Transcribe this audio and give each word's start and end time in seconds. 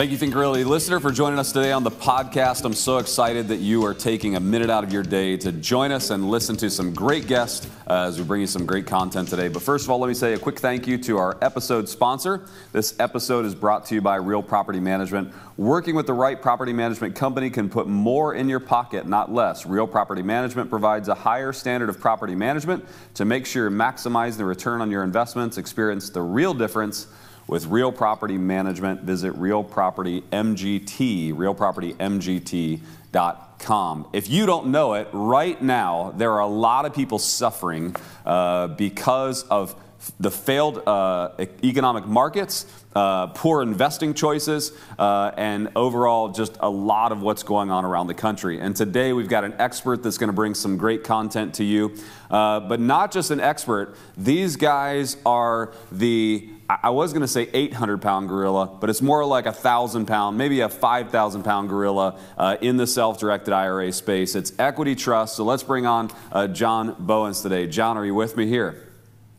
Thank 0.00 0.12
you, 0.12 0.16
Think 0.16 0.34
Realty 0.34 0.64
listener, 0.64 0.98
for 0.98 1.12
joining 1.12 1.38
us 1.38 1.52
today 1.52 1.72
on 1.72 1.84
the 1.84 1.90
podcast. 1.90 2.64
I'm 2.64 2.72
so 2.72 2.96
excited 2.96 3.48
that 3.48 3.58
you 3.58 3.84
are 3.84 3.92
taking 3.92 4.34
a 4.34 4.40
minute 4.40 4.70
out 4.70 4.82
of 4.82 4.94
your 4.94 5.02
day 5.02 5.36
to 5.36 5.52
join 5.52 5.92
us 5.92 6.08
and 6.08 6.30
listen 6.30 6.56
to 6.56 6.70
some 6.70 6.94
great 6.94 7.26
guests 7.26 7.68
uh, 7.86 8.06
as 8.06 8.18
we 8.18 8.24
bring 8.24 8.40
you 8.40 8.46
some 8.46 8.64
great 8.64 8.86
content 8.86 9.28
today. 9.28 9.48
But 9.48 9.60
first 9.60 9.84
of 9.84 9.90
all, 9.90 9.98
let 9.98 10.08
me 10.08 10.14
say 10.14 10.32
a 10.32 10.38
quick 10.38 10.58
thank 10.58 10.86
you 10.86 10.96
to 10.96 11.18
our 11.18 11.36
episode 11.42 11.86
sponsor. 11.86 12.46
This 12.72 12.98
episode 12.98 13.44
is 13.44 13.54
brought 13.54 13.84
to 13.88 13.94
you 13.94 14.00
by 14.00 14.16
Real 14.16 14.42
Property 14.42 14.80
Management. 14.80 15.34
Working 15.58 15.94
with 15.94 16.06
the 16.06 16.14
right 16.14 16.40
property 16.40 16.72
management 16.72 17.14
company 17.14 17.50
can 17.50 17.68
put 17.68 17.86
more 17.86 18.32
in 18.32 18.48
your 18.48 18.60
pocket, 18.60 19.06
not 19.06 19.30
less. 19.30 19.66
Real 19.66 19.86
Property 19.86 20.22
Management 20.22 20.70
provides 20.70 21.08
a 21.08 21.14
higher 21.14 21.52
standard 21.52 21.90
of 21.90 22.00
property 22.00 22.34
management 22.34 22.86
to 23.16 23.26
make 23.26 23.44
sure 23.44 23.64
you're 23.64 23.70
maximizing 23.70 24.38
the 24.38 24.46
return 24.46 24.80
on 24.80 24.90
your 24.90 25.04
investments. 25.04 25.58
Experience 25.58 26.08
the 26.08 26.22
real 26.22 26.54
difference 26.54 27.06
with 27.50 27.66
Real 27.66 27.90
Property 27.90 28.38
Management. 28.38 29.02
Visit 29.02 29.32
Real 29.32 29.64
Property 29.64 30.22
MGT, 30.30 31.34
realpropertymgt.com. 31.34 34.08
If 34.12 34.30
you 34.30 34.46
don't 34.46 34.68
know 34.68 34.94
it, 34.94 35.08
right 35.12 35.60
now 35.60 36.14
there 36.16 36.30
are 36.30 36.42
a 36.42 36.46
lot 36.46 36.86
of 36.86 36.94
people 36.94 37.18
suffering 37.18 37.96
uh, 38.24 38.68
because 38.68 39.42
of 39.48 39.74
the 40.20 40.30
failed 40.30 40.82
uh, 40.86 41.30
economic 41.62 42.06
markets, 42.06 42.66
uh, 42.94 43.28
poor 43.28 43.62
investing 43.62 44.14
choices, 44.14 44.72
uh, 44.98 45.30
and 45.36 45.70
overall 45.76 46.30
just 46.30 46.56
a 46.60 46.70
lot 46.70 47.12
of 47.12 47.20
what's 47.20 47.42
going 47.42 47.70
on 47.70 47.84
around 47.84 48.06
the 48.06 48.14
country. 48.14 48.60
And 48.60 48.74
today 48.74 49.12
we've 49.12 49.28
got 49.28 49.44
an 49.44 49.54
expert 49.58 50.02
that's 50.02 50.18
going 50.18 50.28
to 50.28 50.34
bring 50.34 50.54
some 50.54 50.76
great 50.76 51.04
content 51.04 51.54
to 51.54 51.64
you. 51.64 51.96
Uh, 52.30 52.60
but 52.60 52.80
not 52.80 53.12
just 53.12 53.30
an 53.30 53.40
expert, 53.40 53.94
these 54.16 54.56
guys 54.56 55.16
are 55.26 55.72
the 55.90 56.48
I 56.82 56.90
was 56.90 57.12
going 57.12 57.22
to 57.22 57.28
say 57.28 57.48
800 57.52 58.00
pound 58.00 58.28
gorilla, 58.28 58.66
but 58.80 58.90
it's 58.90 59.02
more 59.02 59.24
like 59.24 59.46
a 59.46 59.52
thousand 59.52 60.06
pound, 60.06 60.38
maybe 60.38 60.60
a 60.60 60.68
5,000 60.68 61.42
pound 61.42 61.68
gorilla 61.68 62.18
uh, 62.38 62.58
in 62.60 62.76
the 62.76 62.86
self 62.86 63.18
directed 63.18 63.52
IRA 63.52 63.90
space. 63.92 64.36
It's 64.36 64.52
Equity 64.58 64.94
Trust. 64.94 65.36
So 65.36 65.44
let's 65.44 65.64
bring 65.64 65.86
on 65.86 66.10
uh, 66.30 66.46
John 66.46 66.94
Bowens 66.98 67.40
today. 67.40 67.66
John, 67.66 67.96
are 67.96 68.04
you 68.04 68.14
with 68.14 68.36
me 68.36 68.46
here? 68.46 68.86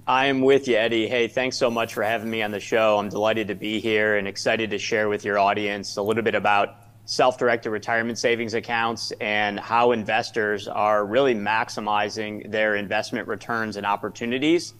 I'm 0.08 0.42
with 0.42 0.68
you, 0.68 0.76
Eddie. 0.76 1.08
Hey, 1.08 1.28
thanks 1.28 1.56
so 1.56 1.70
much 1.70 1.94
for 1.94 2.04
having 2.04 2.30
me 2.30 2.42
on 2.42 2.52
the 2.52 2.60
show. 2.60 2.98
I'm 2.98 3.08
delighted 3.08 3.48
to 3.48 3.56
be 3.56 3.80
here 3.80 4.18
and 4.18 4.28
excited 4.28 4.70
to 4.72 4.78
share 4.78 5.08
with 5.08 5.24
your 5.24 5.40
audience 5.40 5.96
a 5.96 6.02
little 6.02 6.24
bit 6.24 6.36
about 6.36 6.76
self 7.06 7.38
directed 7.38 7.70
retirement 7.70 8.18
savings 8.18 8.56
accounts 8.56 9.12
and 9.22 9.58
how 9.58 9.92
investors 9.92 10.68
are 10.68 11.06
really 11.06 11.36
maximizing 11.36 12.52
their 12.52 12.76
investment 12.76 13.28
returns 13.28 13.78
and 13.78 13.86
opportunities 13.86 14.74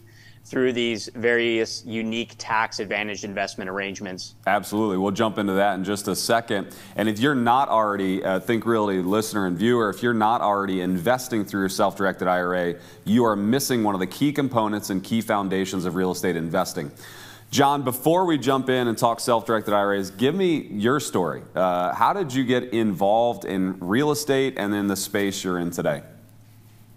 through 0.44 0.72
these 0.72 1.08
various 1.14 1.84
unique 1.86 2.34
tax 2.38 2.80
advantaged 2.80 3.24
investment 3.24 3.70
arrangements. 3.70 4.34
Absolutely. 4.46 4.98
We'll 4.98 5.12
jump 5.12 5.38
into 5.38 5.54
that 5.54 5.74
in 5.74 5.84
just 5.84 6.08
a 6.08 6.16
second. 6.16 6.74
And 6.96 7.08
if 7.08 7.18
you're 7.18 7.34
not 7.34 7.68
already, 7.68 8.22
Think 8.40 8.66
Realty 8.66 9.02
listener 9.02 9.46
and 9.46 9.56
viewer, 9.56 9.88
if 9.90 10.02
you're 10.02 10.14
not 10.14 10.40
already 10.40 10.80
investing 10.80 11.44
through 11.44 11.60
your 11.60 11.68
self 11.68 11.96
directed 11.96 12.28
IRA, 12.28 12.74
you 13.04 13.24
are 13.24 13.36
missing 13.36 13.82
one 13.82 13.94
of 13.94 14.00
the 14.00 14.06
key 14.06 14.32
components 14.32 14.90
and 14.90 15.02
key 15.02 15.20
foundations 15.20 15.84
of 15.84 15.94
real 15.94 16.10
estate 16.10 16.36
investing. 16.36 16.90
John, 17.52 17.82
before 17.82 18.24
we 18.24 18.38
jump 18.38 18.70
in 18.70 18.88
and 18.88 18.96
talk 18.96 19.20
self 19.20 19.44
directed 19.44 19.74
IRAs, 19.74 20.10
give 20.10 20.34
me 20.34 20.68
your 20.68 20.98
story. 20.98 21.42
Uh, 21.54 21.94
how 21.94 22.14
did 22.14 22.32
you 22.32 22.44
get 22.44 22.72
involved 22.72 23.44
in 23.44 23.78
real 23.78 24.10
estate 24.10 24.54
and 24.56 24.74
in 24.74 24.86
the 24.86 24.96
space 24.96 25.44
you're 25.44 25.58
in 25.58 25.70
today? 25.70 26.02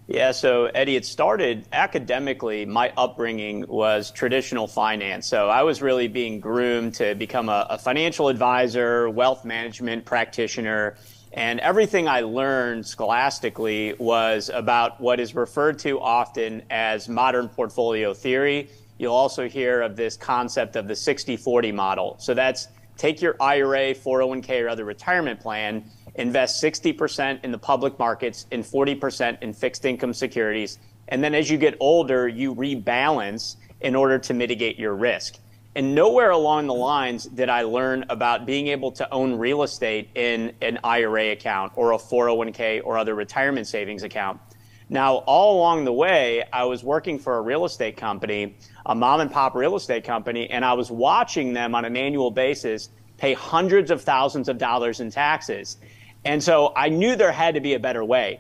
Yeah, 0.08 0.34
so 0.34 0.66
Eddie, 0.66 0.98
it 0.98 1.06
started 1.06 1.68
academically. 1.72 2.64
My 2.68 2.94
upbringing 2.96 3.66
was 3.68 4.12
traditional 4.12 4.68
finance. 4.68 5.26
So 5.26 5.50
I 5.50 5.64
was 5.64 5.82
really 5.82 6.08
being 6.08 6.40
groomed 6.40 6.94
to 6.96 7.16
become 7.16 7.50
a, 7.50 7.66
a, 7.72 7.78
financial 7.80 8.28
advisor, 8.28 9.10
wealth 9.10 9.46
management 9.46 10.06
practitioner. 10.06 10.96
And 11.34 11.60
everything 11.60 12.08
I 12.08 12.22
learned 12.22 12.86
scholastically 12.86 13.96
was 13.98 14.52
about 14.54 15.02
what 15.02 15.20
is 15.20 15.34
referred 15.34 15.80
to 15.80 16.00
often 16.00 16.62
as 16.70 17.10
modern 17.10 17.50
portfolio 17.50 18.14
theory. 18.14 18.70
You'll 19.00 19.16
also 19.16 19.50
hear 19.50 19.82
of 19.82 19.96
this 19.96 20.18
concept 20.18 20.76
of 20.76 20.88
the 20.88 20.96
60 20.96 21.36
40 21.36 21.72
model. 21.72 22.16
So 22.20 22.36
that's 22.36 22.68
take 22.96 23.24
your 23.24 23.36
IRA, 23.42 23.96
401k, 23.96 24.66
or 24.66 24.70
other 24.70 24.86
retirement 24.86 25.40
plan 25.40 25.84
invest 26.16 26.64
60% 26.64 27.44
in 27.44 27.52
the 27.52 27.58
public 27.58 27.98
markets 28.00 28.46
and 28.52 28.64
40% 28.64 29.42
in 29.42 29.54
fixed 29.54 29.86
income 29.86 30.14
securities. 30.14 30.80
And 31.08 31.24
then 31.24 31.36
as 31.36 31.50
you 31.50 31.58
get 31.58 31.76
older, 31.80 32.28
you 32.28 32.56
rebalance 32.56 33.58
in 33.82 33.96
order 33.96 34.18
to 34.20 34.34
mitigate 34.34 34.80
your 34.80 34.96
risk. 34.96 35.38
And 35.76 35.94
nowhere 35.94 36.32
along 36.32 36.68
the 36.68 36.74
lines 36.74 37.26
did 37.26 37.50
I 37.50 37.64
learn 37.64 38.06
about 38.10 38.46
being 38.46 38.68
able 38.68 38.94
to 38.94 39.14
own 39.14 39.38
real 39.38 39.64
estate 39.64 40.10
in 40.16 40.54
an 40.62 40.80
IRA 40.86 41.32
account 41.34 41.74
or 41.76 41.92
a 41.92 41.98
401k 41.98 42.82
or 42.86 42.98
other 42.98 43.14
retirement 43.14 43.68
savings 43.68 44.04
account. 44.04 44.40
Now, 44.88 45.16
all 45.16 45.58
along 45.58 45.84
the 45.84 45.92
way, 45.92 46.44
I 46.54 46.64
was 46.66 46.84
working 46.84 47.20
for 47.20 47.38
a 47.38 47.42
real 47.42 47.66
estate 47.66 47.98
company, 47.98 48.56
a 48.86 48.96
mom 48.96 49.20
and 49.20 49.32
pop 49.32 49.56
real 49.56 49.76
estate 49.76 50.06
company, 50.06 50.50
and 50.50 50.64
I 50.64 50.74
was 50.74 50.90
watching 50.90 51.54
them 51.54 51.76
on 51.76 51.84
an 51.84 51.98
annual 51.98 52.32
basis 52.32 52.90
pay 53.18 53.34
hundreds 53.34 53.92
of 53.92 54.02
thousands 54.02 54.48
of 54.48 54.58
dollars 54.58 55.00
in 55.00 55.10
taxes. 55.10 55.78
And 56.26 56.44
so 56.44 56.74
I 56.76 56.90
knew 56.90 57.16
there 57.16 57.32
had 57.32 57.54
to 57.54 57.62
be 57.62 57.76
a 57.76 57.80
better 57.80 58.04
way. 58.04 58.40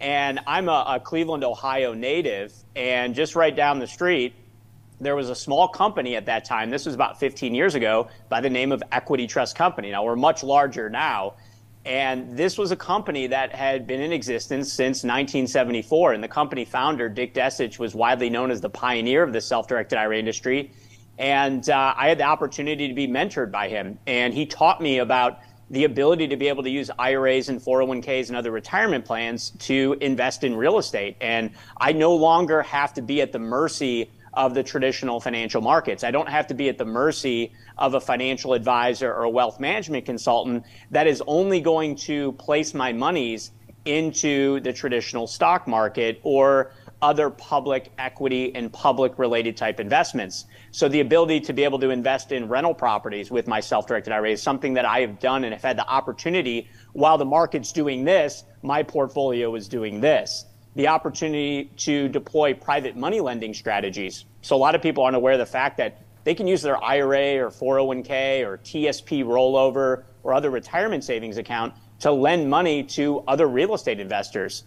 And 0.00 0.40
I'm 0.46 0.68
a, 0.68 0.84
a, 0.86 1.00
Cleveland, 1.00 1.44
Ohio 1.44 1.94
native, 1.94 2.52
and 2.76 3.14
just 3.14 3.34
right 3.34 3.54
down 3.54 3.78
the 3.78 3.86
street, 3.86 4.34
there 5.00 5.16
was 5.16 5.30
a 5.30 5.34
small 5.34 5.66
company 5.68 6.14
at 6.16 6.26
that 6.26 6.44
time. 6.44 6.70
This 6.70 6.84
was 6.84 6.94
about 6.94 7.18
15 7.18 7.54
years 7.54 7.74
ago 7.74 8.08
by 8.28 8.40
the 8.40 8.50
name 8.50 8.70
of 8.70 8.82
Equity 8.92 9.26
Trust 9.26 9.56
Company. 9.56 9.90
Now 9.90 10.04
we're 10.04 10.16
much 10.16 10.42
larger 10.42 10.90
now. 10.90 11.34
And 11.84 12.36
this 12.36 12.58
was 12.58 12.70
a 12.70 12.76
company 12.76 13.26
that 13.28 13.52
had 13.52 13.86
been 13.86 14.00
in 14.00 14.12
existence 14.12 14.72
since 14.72 14.98
1974. 14.98 16.12
And 16.12 16.22
the 16.22 16.28
company 16.28 16.64
founder, 16.64 17.08
Dick 17.08 17.34
Desich, 17.34 17.78
was 17.78 17.94
widely 17.94 18.30
known 18.30 18.50
as 18.50 18.60
the 18.60 18.70
pioneer 18.70 19.22
of 19.22 19.32
the 19.32 19.40
self 19.40 19.66
directed 19.66 19.98
IRA 19.98 20.18
industry. 20.18 20.70
And 21.18 21.68
uh, 21.68 21.94
I 21.96 22.08
had 22.08 22.18
the 22.18 22.24
opportunity 22.24 22.86
to 22.88 22.94
be 22.94 23.08
mentored 23.08 23.50
by 23.50 23.68
him. 23.68 23.98
And 24.06 24.32
he 24.32 24.46
taught 24.46 24.80
me 24.80 24.98
about 24.98 25.40
the 25.70 25.84
ability 25.84 26.28
to 26.28 26.36
be 26.36 26.48
able 26.48 26.62
to 26.62 26.70
use 26.70 26.90
IRAs 26.98 27.48
and 27.48 27.60
401ks 27.60 28.28
and 28.28 28.36
other 28.36 28.50
retirement 28.50 29.04
plans 29.04 29.50
to 29.60 29.96
invest 30.00 30.44
in 30.44 30.54
real 30.54 30.78
estate. 30.78 31.16
And 31.20 31.50
I 31.80 31.92
no 31.92 32.14
longer 32.14 32.62
have 32.62 32.94
to 32.94 33.02
be 33.02 33.22
at 33.22 33.32
the 33.32 33.38
mercy 33.38 34.10
of 34.34 34.54
the 34.54 34.62
traditional 34.62 35.20
financial 35.20 35.60
markets. 35.60 36.04
I 36.04 36.10
don't 36.10 36.28
have 36.28 36.46
to 36.48 36.54
be 36.54 36.68
at 36.68 36.78
the 36.78 36.84
mercy 36.84 37.52
of 37.76 37.94
a 37.94 38.00
financial 38.00 38.54
advisor 38.54 39.12
or 39.12 39.24
a 39.24 39.30
wealth 39.30 39.60
management 39.60 40.06
consultant 40.06 40.64
that 40.90 41.06
is 41.06 41.22
only 41.26 41.60
going 41.60 41.96
to 41.96 42.32
place 42.32 42.72
my 42.72 42.92
monies 42.92 43.50
into 43.84 44.60
the 44.60 44.72
traditional 44.72 45.26
stock 45.26 45.66
market 45.66 46.20
or 46.22 46.70
other 47.02 47.28
public 47.28 47.92
equity 47.98 48.54
and 48.54 48.72
public 48.72 49.18
related 49.18 49.56
type 49.56 49.80
investments. 49.80 50.46
So 50.70 50.88
the 50.88 51.00
ability 51.00 51.40
to 51.40 51.52
be 51.52 51.64
able 51.64 51.80
to 51.80 51.90
invest 51.90 52.30
in 52.30 52.48
rental 52.48 52.74
properties 52.74 53.30
with 53.30 53.48
my 53.48 53.60
self-directed 53.60 54.12
IRA 54.12 54.30
is 54.30 54.42
something 54.42 54.74
that 54.74 54.84
I 54.84 55.00
have 55.00 55.18
done 55.18 55.42
and 55.44 55.52
have 55.52 55.62
had 55.62 55.76
the 55.76 55.86
opportunity 55.86 56.68
while 56.92 57.18
the 57.18 57.24
market's 57.24 57.72
doing 57.72 58.04
this, 58.04 58.44
my 58.62 58.82
portfolio 58.82 59.54
is 59.56 59.68
doing 59.68 60.00
this. 60.00 60.46
The 60.76 60.88
opportunity 60.88 61.70
to 61.78 62.08
deploy 62.08 62.54
private 62.54 62.96
money 62.96 63.20
lending 63.20 63.52
strategies. 63.52 64.24
So 64.40 64.56
a 64.56 64.58
lot 64.58 64.74
of 64.74 64.80
people 64.80 65.04
aren't 65.04 65.16
aware 65.16 65.34
of 65.34 65.38
the 65.38 65.46
fact 65.46 65.76
that 65.78 66.02
they 66.24 66.34
can 66.34 66.46
use 66.46 66.62
their 66.62 66.82
IRA 66.82 67.44
or 67.44 67.50
401k 67.50 68.46
or 68.46 68.58
TSP 68.58 69.24
rollover 69.24 70.04
or 70.22 70.34
other 70.34 70.50
retirement 70.50 71.02
savings 71.02 71.36
account 71.36 71.74
to 72.00 72.12
lend 72.12 72.48
money 72.48 72.84
to 72.84 73.20
other 73.26 73.48
real 73.48 73.74
estate 73.74 73.98
investors. 74.00 74.64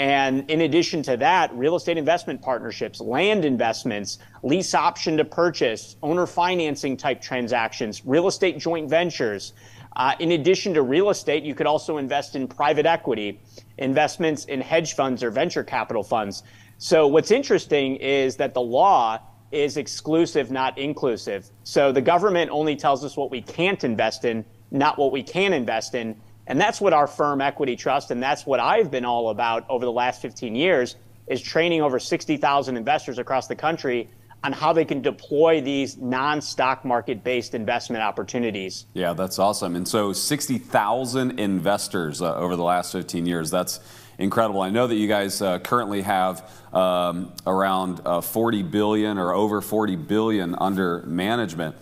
And 0.00 0.50
in 0.50 0.62
addition 0.62 1.02
to 1.02 1.18
that, 1.18 1.54
real 1.54 1.76
estate 1.76 1.98
investment 1.98 2.40
partnerships, 2.40 3.02
land 3.02 3.44
investments, 3.44 4.16
lease 4.42 4.74
option 4.74 5.18
to 5.18 5.26
purchase, 5.26 5.96
owner 6.02 6.26
financing 6.26 6.96
type 6.96 7.20
transactions, 7.20 8.06
real 8.06 8.26
estate 8.26 8.56
joint 8.56 8.88
ventures. 8.88 9.52
Uh, 9.94 10.14
in 10.18 10.32
addition 10.32 10.72
to 10.72 10.80
real 10.80 11.10
estate, 11.10 11.42
you 11.42 11.54
could 11.54 11.66
also 11.66 11.98
invest 11.98 12.34
in 12.34 12.48
private 12.48 12.86
equity, 12.86 13.42
investments 13.76 14.46
in 14.46 14.62
hedge 14.62 14.94
funds 14.94 15.22
or 15.22 15.30
venture 15.30 15.62
capital 15.62 16.02
funds. 16.02 16.44
So 16.78 17.06
what's 17.06 17.30
interesting 17.30 17.96
is 17.96 18.36
that 18.36 18.54
the 18.54 18.62
law 18.62 19.18
is 19.52 19.76
exclusive, 19.76 20.50
not 20.50 20.78
inclusive. 20.78 21.50
So 21.64 21.92
the 21.92 22.00
government 22.00 22.50
only 22.50 22.74
tells 22.74 23.04
us 23.04 23.18
what 23.18 23.30
we 23.30 23.42
can't 23.42 23.84
invest 23.84 24.24
in, 24.24 24.46
not 24.70 24.96
what 24.96 25.12
we 25.12 25.22
can 25.22 25.52
invest 25.52 25.94
in. 25.94 26.18
And 26.46 26.60
that's 26.60 26.80
what 26.80 26.92
our 26.92 27.06
firm 27.06 27.40
Equity 27.40 27.76
Trust, 27.76 28.10
and 28.10 28.22
that's 28.22 28.44
what 28.44 28.60
I've 28.60 28.90
been 28.90 29.04
all 29.04 29.30
about 29.30 29.68
over 29.68 29.84
the 29.84 29.92
last 29.92 30.20
15 30.22 30.54
years, 30.54 30.96
is 31.26 31.40
training 31.40 31.80
over 31.80 31.98
60,000 31.98 32.76
investors 32.76 33.18
across 33.18 33.46
the 33.46 33.54
country 33.54 34.08
on 34.42 34.52
how 34.52 34.72
they 34.72 34.84
can 34.84 35.02
deploy 35.02 35.60
these 35.60 35.96
non-stock 35.98 36.84
market 36.84 37.22
based 37.22 37.54
investment 37.54 38.02
opportunities. 38.02 38.86
Yeah, 38.94 39.12
that's 39.12 39.38
awesome. 39.38 39.76
And 39.76 39.86
so 39.86 40.12
60,000 40.12 41.38
investors 41.38 42.22
uh, 42.22 42.34
over 42.36 42.56
the 42.56 42.62
last 42.64 42.92
15 42.92 43.26
years. 43.26 43.50
That's 43.50 43.80
incredible. 44.18 44.60
I 44.62 44.70
know 44.70 44.86
that 44.86 44.94
you 44.94 45.08
guys 45.08 45.42
uh, 45.42 45.58
currently 45.58 46.02
have 46.02 46.50
um, 46.72 47.32
around 47.46 48.00
uh, 48.04 48.20
40 48.20 48.62
billion 48.62 49.18
or 49.18 49.34
over 49.34 49.60
40 49.60 49.96
billion 49.96 50.54
under 50.54 51.02
management. 51.02 51.76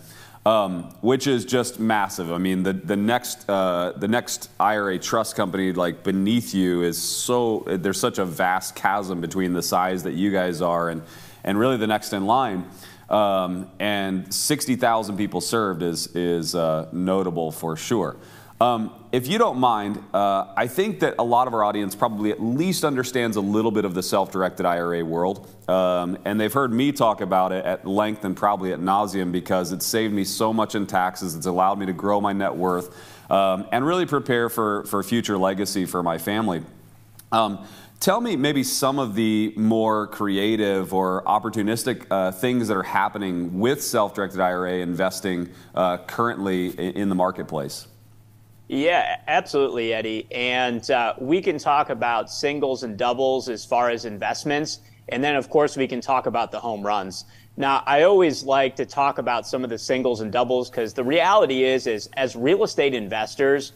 Um, 0.45 0.83
which 1.01 1.27
is 1.27 1.45
just 1.45 1.79
massive. 1.79 2.31
I 2.31 2.37
mean, 2.37 2.63
the 2.63 2.73
the 2.73 2.95
next 2.95 3.49
uh, 3.49 3.93
the 3.97 4.07
next 4.07 4.49
IRA 4.59 4.97
trust 4.99 5.35
company 5.35 5.73
like 5.73 6.03
beneath 6.03 6.53
you 6.53 6.81
is 6.81 6.97
so 6.97 7.63
there's 7.67 7.99
such 7.99 8.19
a 8.19 8.25
vast 8.25 8.75
chasm 8.75 9.21
between 9.21 9.53
the 9.53 9.63
size 9.63 10.03
that 10.03 10.13
you 10.13 10.31
guys 10.31 10.61
are 10.61 10.89
and 10.89 11.03
and 11.43 11.59
really 11.59 11.77
the 11.77 11.87
next 11.87 12.13
in 12.13 12.25
line. 12.25 12.67
Um, 13.09 13.71
and 13.79 14.31
60,000 14.31 15.17
people 15.17 15.41
served 15.41 15.81
is 15.81 16.07
is 16.15 16.55
uh, 16.55 16.87
notable 16.91 17.51
for 17.51 17.75
sure. 17.75 18.17
Um, 18.61 18.91
if 19.11 19.27
you 19.27 19.39
don't 19.39 19.57
mind, 19.57 20.03
uh, 20.13 20.45
I 20.55 20.67
think 20.67 20.99
that 20.99 21.15
a 21.17 21.23
lot 21.23 21.47
of 21.47 21.53
our 21.55 21.63
audience 21.63 21.95
probably 21.95 22.31
at 22.31 22.41
least 22.41 22.83
understands 22.83 23.37
a 23.37 23.41
little 23.41 23.71
bit 23.71 23.83
of 23.83 23.95
the 23.95 24.03
self-directed 24.03 24.67
IRA 24.67 25.03
world, 25.03 25.49
um, 25.67 26.17
and 26.25 26.39
they've 26.39 26.53
heard 26.53 26.71
me 26.71 26.91
talk 26.91 27.21
about 27.21 27.51
it 27.51 27.65
at 27.65 27.87
length 27.87 28.23
and 28.23 28.37
probably 28.37 28.71
at 28.71 28.79
nauseum 28.79 29.31
because 29.31 29.71
it's 29.71 29.85
saved 29.85 30.13
me 30.13 30.23
so 30.23 30.53
much 30.53 30.75
in 30.75 30.85
taxes. 30.85 31.35
It's 31.35 31.47
allowed 31.47 31.79
me 31.79 31.87
to 31.87 31.93
grow 31.93 32.21
my 32.21 32.33
net 32.33 32.55
worth 32.55 32.95
um, 33.31 33.67
and 33.71 33.83
really 33.85 34.05
prepare 34.05 34.47
for 34.47 34.83
for 34.85 35.01
future 35.01 35.37
legacy 35.37 35.85
for 35.85 36.03
my 36.03 36.19
family. 36.19 36.61
Um, 37.31 37.65
tell 37.99 38.21
me 38.21 38.35
maybe 38.35 38.63
some 38.63 38.99
of 38.99 39.15
the 39.15 39.53
more 39.55 40.05
creative 40.05 40.93
or 40.93 41.23
opportunistic 41.23 42.05
uh, 42.11 42.31
things 42.31 42.67
that 42.67 42.77
are 42.77 42.83
happening 42.83 43.59
with 43.59 43.83
self-directed 43.83 44.39
IRA 44.39 44.73
investing 44.73 45.49
uh, 45.73 45.97
currently 45.97 46.67
in 46.69 47.09
the 47.09 47.15
marketplace. 47.15 47.87
Yeah, 48.69 49.17
absolutely, 49.27 49.93
Eddie. 49.93 50.27
And 50.31 50.89
uh, 50.91 51.15
we 51.17 51.41
can 51.41 51.57
talk 51.57 51.89
about 51.89 52.29
singles 52.29 52.83
and 52.83 52.95
doubles 52.95 53.49
as 53.49 53.65
far 53.65 53.89
as 53.89 54.05
investments. 54.05 54.79
And 55.09 55.23
then, 55.23 55.35
of 55.35 55.49
course, 55.49 55.75
we 55.75 55.87
can 55.87 56.01
talk 56.01 56.27
about 56.27 56.51
the 56.51 56.59
home 56.59 56.85
runs. 56.85 57.25
Now, 57.57 57.81
I 57.87 58.03
always 58.03 58.43
like 58.43 58.75
to 58.75 58.85
talk 58.85 59.17
about 59.17 59.47
some 59.47 59.63
of 59.63 59.71
the 59.71 59.77
singles 59.79 60.21
and 60.21 60.31
doubles 60.31 60.69
because 60.69 60.93
the 60.93 61.03
reality 61.03 61.63
is, 61.63 61.87
is 61.87 62.09
as 62.15 62.35
real 62.35 62.63
estate 62.63 62.93
investors, 62.93 63.73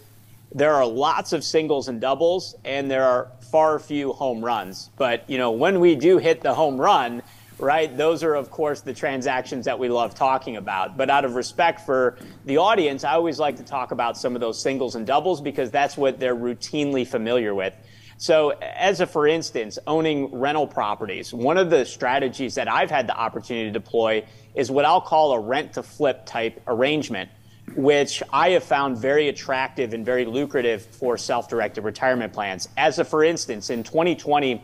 there 0.53 0.75
are 0.75 0.85
lots 0.85 1.33
of 1.33 1.43
singles 1.43 1.87
and 1.87 1.99
doubles, 1.99 2.55
and 2.63 2.89
there 2.89 3.03
are 3.03 3.31
far 3.51 3.79
few 3.79 4.13
home 4.13 4.45
runs. 4.45 4.91
But 4.95 5.27
you 5.27 5.39
know, 5.39 5.49
when 5.49 5.79
we 5.79 5.95
do 5.95 6.19
hit 6.19 6.41
the 6.41 6.53
home 6.53 6.79
run, 6.79 7.23
right? 7.63 7.95
Those 7.95 8.23
are, 8.23 8.35
of 8.35 8.51
course, 8.51 8.81
the 8.81 8.93
transactions 8.93 9.65
that 9.65 9.79
we 9.79 9.89
love 9.89 10.13
talking 10.13 10.57
about. 10.57 10.97
But 10.97 11.09
out 11.09 11.25
of 11.25 11.35
respect 11.35 11.81
for 11.81 12.17
the 12.45 12.57
audience, 12.57 13.03
I 13.03 13.13
always 13.13 13.39
like 13.39 13.57
to 13.57 13.63
talk 13.63 13.91
about 13.91 14.17
some 14.17 14.35
of 14.35 14.41
those 14.41 14.61
singles 14.61 14.95
and 14.95 15.07
doubles 15.07 15.41
because 15.41 15.71
that's 15.71 15.97
what 15.97 16.19
they're 16.19 16.35
routinely 16.35 17.07
familiar 17.07 17.55
with. 17.55 17.73
So, 18.17 18.51
as 18.51 19.01
a 19.01 19.07
for 19.07 19.27
instance, 19.27 19.79
owning 19.87 20.33
rental 20.33 20.67
properties, 20.67 21.33
one 21.33 21.57
of 21.57 21.69
the 21.69 21.83
strategies 21.83 22.55
that 22.55 22.71
I've 22.71 22.91
had 22.91 23.07
the 23.07 23.15
opportunity 23.15 23.65
to 23.65 23.71
deploy 23.71 24.25
is 24.53 24.69
what 24.69 24.85
I'll 24.85 25.01
call 25.01 25.33
a 25.33 25.39
rent 25.39 25.73
to 25.73 25.83
flip 25.83 26.25
type 26.25 26.61
arrangement, 26.67 27.29
which 27.75 28.21
I 28.31 28.51
have 28.51 28.63
found 28.63 28.97
very 28.97 29.29
attractive 29.29 29.93
and 29.93 30.05
very 30.05 30.25
lucrative 30.25 30.85
for 30.85 31.17
self 31.17 31.49
directed 31.49 31.83
retirement 31.83 32.33
plans. 32.33 32.69
As 32.77 32.99
a 32.99 33.03
for 33.03 33.23
instance, 33.23 33.69
in 33.69 33.83
2020, 33.83 34.63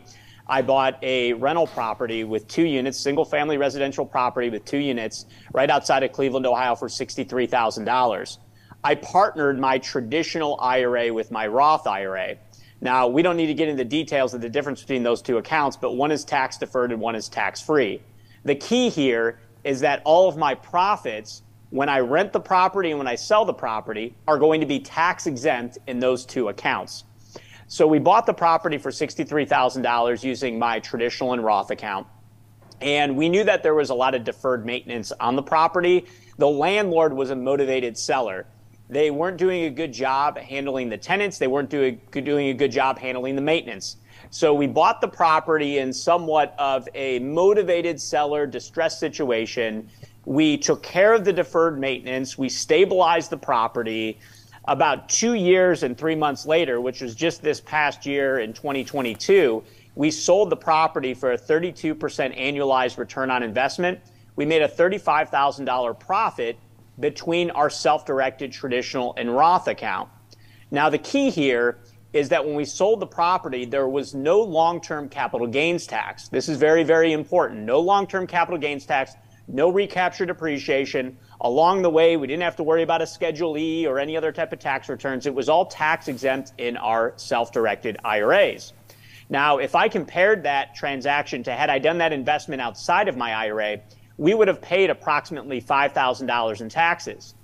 I 0.49 0.63
bought 0.63 0.97
a 1.03 1.33
rental 1.33 1.67
property 1.67 2.23
with 2.23 2.47
two 2.47 2.65
units, 2.65 2.99
single 2.99 3.23
family 3.23 3.57
residential 3.57 4.03
property 4.03 4.49
with 4.49 4.65
two 4.65 4.79
units 4.79 5.27
right 5.53 5.69
outside 5.69 6.01
of 6.01 6.11
Cleveland, 6.11 6.47
Ohio 6.47 6.73
for 6.73 6.87
$63,000. 6.87 8.37
I 8.83 8.95
partnered 8.95 9.59
my 9.59 9.77
traditional 9.77 10.59
IRA 10.59 11.13
with 11.13 11.29
my 11.29 11.45
Roth 11.45 11.85
IRA. 11.85 12.37
Now, 12.81 13.07
we 13.07 13.21
don't 13.21 13.37
need 13.37 13.47
to 13.47 13.53
get 13.53 13.67
into 13.67 13.83
the 13.83 13.87
details 13.89 14.33
of 14.33 14.41
the 14.41 14.49
difference 14.49 14.81
between 14.81 15.03
those 15.03 15.21
two 15.21 15.37
accounts, 15.37 15.77
but 15.77 15.93
one 15.93 16.11
is 16.11 16.25
tax 16.25 16.57
deferred 16.57 16.91
and 16.91 16.99
one 16.99 17.13
is 17.13 17.29
tax 17.29 17.61
free. 17.61 18.01
The 18.43 18.55
key 18.55 18.89
here 18.89 19.39
is 19.63 19.81
that 19.81 20.01
all 20.03 20.27
of 20.27 20.35
my 20.35 20.55
profits, 20.55 21.43
when 21.69 21.89
I 21.89 21.99
rent 21.99 22.33
the 22.33 22.39
property 22.39 22.89
and 22.89 22.97
when 22.97 23.07
I 23.07 23.15
sell 23.15 23.45
the 23.45 23.53
property, 23.53 24.15
are 24.27 24.39
going 24.39 24.61
to 24.61 24.65
be 24.65 24.79
tax 24.79 25.27
exempt 25.27 25.77
in 25.85 25.99
those 25.99 26.25
two 26.25 26.47
accounts. 26.47 27.03
So 27.71 27.85
we 27.85 27.99
bought 27.99 28.25
the 28.25 28.33
property 28.33 28.79
for 28.79 28.89
$63,000 28.89 30.23
using 30.23 30.57
my 30.57 30.79
traditional 30.79 31.33
and 31.33 31.43
Roth 31.43 31.69
account. 31.69 32.07
And 32.81 33.15
we 33.15 33.29
knew 33.29 33.43
that 33.43 33.61
there 33.61 33.75
was 33.75 33.91
a 33.91 33.93
lot 33.93 34.15
of 34.15 34.23
deferred 34.23 34.65
maintenance 34.65 35.11
on 35.19 35.35
the 35.35 35.43
property. 35.43 36.07
The 36.39 36.47
landlord 36.47 37.13
was 37.13 37.29
a 37.29 37.35
motivated 37.35 37.95
seller. 37.95 38.47
They 38.89 39.11
weren't 39.11 39.37
doing 39.37 39.65
a 39.65 39.69
good 39.69 39.93
job 39.93 40.35
handling 40.39 40.89
the 40.89 40.97
tenants. 40.97 41.37
They 41.37 41.45
weren't 41.45 41.69
doing, 41.69 42.01
doing 42.11 42.47
a 42.47 42.55
good 42.55 42.71
job 42.71 42.97
handling 42.97 43.35
the 43.35 43.43
maintenance. 43.43 43.97
So 44.31 44.51
we 44.51 44.65
bought 44.65 44.99
the 44.99 45.07
property 45.07 45.77
in 45.77 45.93
somewhat 45.93 46.55
of 46.57 46.89
a 46.95 47.19
motivated 47.19 48.01
seller 48.01 48.47
distress 48.47 48.99
situation. 48.99 49.87
We 50.25 50.57
took 50.57 50.81
care 50.81 51.13
of 51.13 51.23
the 51.23 51.33
deferred 51.33 51.79
maintenance. 51.79 52.35
We 52.35 52.49
stabilized 52.49 53.29
the 53.29 53.37
property 53.37 54.19
about 54.65 55.09
two 55.09 55.33
years 55.33 55.83
and 55.83 55.97
three 55.97 56.15
months 56.15 56.45
later, 56.45 56.81
which 56.81 57.01
was 57.01 57.15
just 57.15 57.41
this 57.41 57.59
past 57.61 58.05
year 58.05 58.39
in 58.39 58.53
2022, 58.53 59.63
we 59.95 60.11
sold 60.11 60.49
the 60.49 60.57
property 60.57 61.13
for 61.13 61.33
a 61.33 61.37
32% 61.37 61.95
annualized 61.97 62.97
return 62.97 63.31
on 63.31 63.43
investment. 63.43 63.99
We 64.35 64.45
made 64.45 64.61
a 64.61 64.67
$35,000 64.67 65.99
profit 65.99 66.57
between 66.99 67.51
our 67.51 67.69
self 67.69 68.05
directed 68.05 68.51
traditional 68.51 69.13
and 69.17 69.35
Roth 69.35 69.67
account. 69.67 70.09
Now, 70.71 70.89
the 70.89 70.97
key 70.97 71.29
here 71.29 71.79
is 72.13 72.29
that 72.29 72.43
when 72.45 72.55
we 72.55 72.65
sold 72.65 72.99
the 72.99 73.07
property, 73.07 73.65
there 73.65 73.87
was 73.87 74.13
no 74.13 74.41
long 74.41 74.81
term 74.81 75.09
capital 75.09 75.47
gains 75.47 75.85
tax. 75.85 76.27
This 76.29 76.49
is 76.49 76.57
very, 76.57 76.83
very 76.83 77.13
important. 77.13 77.61
No 77.61 77.79
long 77.79 78.07
term 78.07 78.27
capital 78.27 78.59
gains 78.59 78.85
tax, 78.85 79.13
no 79.47 79.69
recapture 79.69 80.25
depreciation. 80.25 81.17
Along 81.41 81.81
the 81.81 81.89
way, 81.89 82.17
we 82.17 82.27
didn't 82.27 82.43
have 82.43 82.57
to 82.57 82.63
worry 82.63 82.83
about 82.83 83.01
a 83.01 83.07
Schedule 83.07 83.57
E 83.57 83.87
or 83.87 83.97
any 83.97 84.17
other 84.17 84.31
type 84.31 84.51
of 84.51 84.59
tax 84.59 84.89
returns. 84.89 85.25
It 85.25 85.33
was 85.33 85.47
all 85.47 85.65
tax 85.65 86.09
exempt 86.09 86.51
in 86.57 86.75
our 86.75 87.13
self 87.15 87.53
directed 87.53 87.97
IRAs. 88.03 88.73
Now, 89.29 89.59
if 89.59 89.73
I 89.73 89.87
compared 89.87 90.43
that 90.43 90.75
transaction 90.75 91.43
to 91.43 91.51
had 91.51 91.69
I 91.69 91.79
done 91.79 91.99
that 91.99 92.11
investment 92.11 92.61
outside 92.61 93.07
of 93.07 93.15
my 93.15 93.33
IRA, 93.33 93.79
we 94.17 94.33
would 94.33 94.49
have 94.49 94.61
paid 94.61 94.89
approximately 94.89 95.61
$5,000 95.61 96.61
in 96.61 96.69
taxes. 96.69 97.35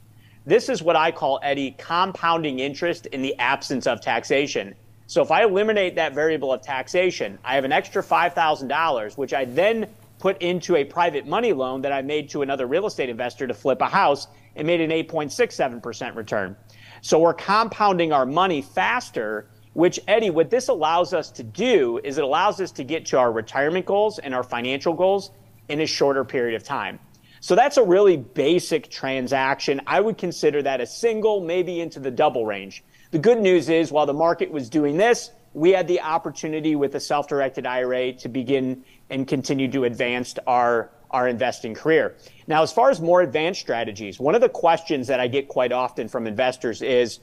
This 0.45 0.68
is 0.68 0.83
what 0.83 0.97
I 0.97 1.12
call, 1.12 1.39
Eddie, 1.42 1.71
compounding 1.77 2.59
interest 2.59 3.06
in 3.07 3.21
the 3.21 3.38
absence 3.39 3.88
of 3.88 4.01
taxation. 4.01 4.75
So 5.07 5.21
if 5.21 5.31
I 5.31 5.44
eliminate 5.44 5.95
that 5.95 6.13
variable 6.13 6.51
of 6.51 6.62
taxation, 6.62 7.39
I 7.45 7.56
have 7.56 7.63
an 7.63 7.71
extra 7.71 8.03
$5,000, 8.03 9.18
which 9.18 9.33
I 9.33 9.45
then 9.45 9.88
put 10.20 10.42
into 10.42 10.76
a 10.76 10.84
private 10.84 11.28
money 11.28 11.54
loan 11.54 11.82
that 11.82 11.92
I 11.92 12.02
made 12.02 12.30
to 12.30 12.42
another 12.42 12.66
real 12.66 12.86
estate 12.86 13.10
investor 13.10 13.48
to 13.48 13.54
flip 13.54 13.81
a 13.81 13.88
house 13.88 14.28
and 14.56 14.66
made 14.66 14.81
an 14.81 14.90
8.67% 14.90 16.16
return. 16.16 16.56
So 17.02 17.19
we're 17.19 17.34
compounding 17.34 18.12
our 18.12 18.26
money 18.26 18.62
faster, 18.62 19.48
which, 19.74 20.00
Eddie, 20.07 20.30
what 20.30 20.50
this 20.50 20.69
allows 20.69 21.14
us 21.14 21.30
to 21.31 21.44
do 21.44 22.00
is 22.04 22.18
it 22.18 22.24
allows 22.24 22.62
us 22.62 22.72
to 22.74 22.84
get 22.84 23.06
to 23.07 23.19
our 23.19 23.31
retirement 23.31 23.86
goals 23.86 24.19
and 24.19 24.34
our 24.34 24.44
financial 24.44 24.94
goals 24.94 25.31
in 25.68 25.81
a 25.81 25.86
shorter 25.86 26.24
period 26.24 26.56
of 26.56 26.64
time. 26.64 27.00
So 27.42 27.54
that's 27.54 27.78
a 27.78 27.84
really 27.84 28.18
basic 28.18 28.90
transaction. 28.90 29.81
I 29.86 30.00
would 30.00 30.18
consider 30.18 30.64
that 30.64 30.81
a 30.81 30.88
single, 30.88 31.42
maybe 31.42 31.80
into 31.80 32.00
the 32.00 32.10
double 32.10 32.45
range. 32.45 32.84
The 33.12 33.19
good 33.19 33.40
news 33.40 33.69
is 33.69 33.92
while 33.92 34.07
the 34.07 34.14
market 34.14 34.50
was 34.50 34.69
doing 34.69 34.98
this, 34.98 35.30
we 35.54 35.72
had 35.72 35.88
the 35.88 36.02
opportunity 36.02 36.76
with 36.76 36.95
a 36.95 37.00
self-directed 37.00 37.66
IRA 37.66 38.14
to 38.14 38.30
begin 38.30 38.84
and 39.09 39.28
continue 39.28 39.71
to 39.71 39.83
advance 39.83 40.35
our 40.47 40.90
our 41.12 41.28
investing 41.30 41.74
career. 41.74 42.16
Now, 42.45 42.62
as 42.62 42.74
far 42.74 42.90
as 42.90 43.00
more 43.00 43.21
advanced 43.21 43.62
strategies, 43.62 44.19
one 44.19 44.35
of 44.35 44.42
the 44.42 44.50
questions 44.50 45.07
that 45.07 45.19
I 45.19 45.28
get 45.28 45.47
quite 45.47 45.71
often 45.71 46.09
from 46.09 46.28
investors 46.28 46.81
is, 46.81 47.19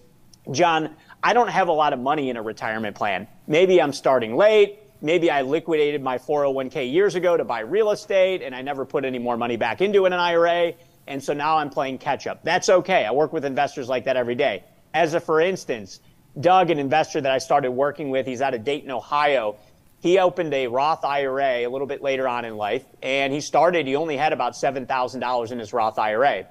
John, 0.51 0.97
I 1.23 1.35
don't 1.35 1.49
have 1.49 1.69
a 1.69 1.73
lot 1.73 1.93
of 1.93 1.99
money 1.99 2.31
in 2.31 2.37
a 2.37 2.43
retirement 2.43 2.97
plan. 2.97 3.29
Maybe 3.47 3.83
I'm 3.83 3.93
starting 3.93 4.35
late. 4.35 4.79
Maybe 5.03 5.31
I 5.31 5.43
liquidated 5.43 6.03
my 6.03 6.17
401k 6.17 6.91
years 6.91 7.17
ago 7.17 7.37
to 7.37 7.45
buy 7.45 7.61
real 7.61 7.91
estate 7.91 8.41
and 8.41 8.55
I 8.55 8.63
never 8.63 8.85
put 8.87 9.05
any 9.05 9.19
more 9.19 9.37
money 9.37 9.57
back 9.57 9.81
into 9.81 10.07
an 10.07 10.13
IRA. 10.13 10.73
And 11.07 11.23
so 11.23 11.33
now 11.35 11.59
I'm 11.59 11.69
playing 11.71 11.99
catch 11.99 12.27
up. 12.27 12.43
That's 12.45 12.69
okay. 12.69 13.05
I 13.05 13.11
work 13.11 13.33
with 13.33 13.45
investors 13.45 13.89
like 13.89 14.05
that 14.05 14.17
every 14.17 14.37
day. 14.37 14.65
As 14.95 15.15
a 15.15 15.21
for 15.21 15.41
instance, 15.41 16.01
Doug, 16.41 16.71
an 16.71 16.79
investor 16.79 17.21
that 17.21 17.31
I 17.31 17.39
started 17.39 17.73
working 17.73 18.11
with, 18.11 18.27
he's 18.27 18.41
out 18.41 18.55
of 18.55 18.65
Dayton, 18.65 18.91
Ohio. 18.91 19.57
He 20.03 20.19
opened 20.19 20.53
a 20.53 20.67
Roth 20.67 21.05
IRA 21.05 21.65
a 21.65 21.69
little 21.69 21.87
bit 21.87 22.03
later 22.03 22.27
on 22.27 22.45
in 22.45 22.57
life, 22.57 22.85
and 23.05 23.33
he 23.33 23.41
started, 23.41 23.87
he 23.87 23.95
only 23.95 24.17
had 24.17 24.33
about 24.33 24.55
$7,000 24.55 25.53
in 25.53 25.59
his 25.61 25.73
Roth 25.73 25.97
IRA. 25.97 26.47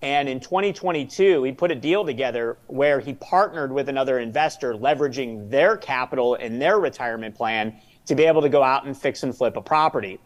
And 0.00 0.28
in 0.28 0.38
2022, 0.38 1.42
he 1.42 1.50
put 1.50 1.72
a 1.72 1.74
deal 1.74 2.04
together 2.04 2.56
where 2.68 3.00
he 3.00 3.14
partnered 3.14 3.72
with 3.72 3.88
another 3.88 4.20
investor, 4.20 4.74
leveraging 4.74 5.50
their 5.50 5.76
capital 5.76 6.36
and 6.36 6.62
their 6.62 6.78
retirement 6.78 7.34
plan 7.34 7.80
to 8.06 8.14
be 8.14 8.26
able 8.26 8.42
to 8.42 8.48
go 8.48 8.62
out 8.62 8.86
and 8.86 8.96
fix 8.96 9.24
and 9.24 9.36
flip 9.36 9.56
a 9.56 9.60
property. 9.60 10.20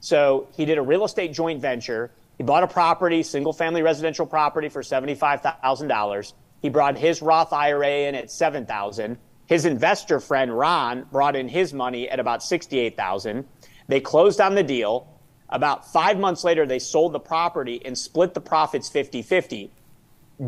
So 0.00 0.48
he 0.56 0.64
did 0.64 0.78
a 0.78 0.82
real 0.82 1.04
estate 1.04 1.34
joint 1.34 1.60
venture. 1.60 2.10
He 2.38 2.42
bought 2.42 2.62
a 2.62 2.68
property, 2.68 3.22
single 3.22 3.52
family 3.52 3.82
residential 3.82 4.24
property 4.24 4.70
for 4.70 4.80
$75,000. 4.80 6.32
He 6.62 6.70
brought 6.70 6.96
his 6.96 7.20
Roth 7.20 7.52
IRA 7.52 8.08
in 8.08 8.14
at 8.14 8.30
7,000. 8.30 9.18
His 9.46 9.66
investor 9.66 10.20
friend 10.20 10.56
Ron 10.56 11.06
brought 11.12 11.36
in 11.36 11.48
his 11.48 11.72
money 11.72 12.08
at 12.08 12.18
about 12.18 12.42
68,000. 12.42 13.46
They 13.88 14.00
closed 14.00 14.40
on 14.40 14.54
the 14.54 14.62
deal. 14.62 15.08
About 15.50 15.92
five 15.92 16.18
months 16.18 16.44
later, 16.44 16.66
they 16.66 16.78
sold 16.78 17.12
the 17.12 17.20
property 17.20 17.80
and 17.84 17.96
split 17.96 18.34
the 18.34 18.40
profits 18.40 18.88
50 18.88 19.22
50. 19.22 19.70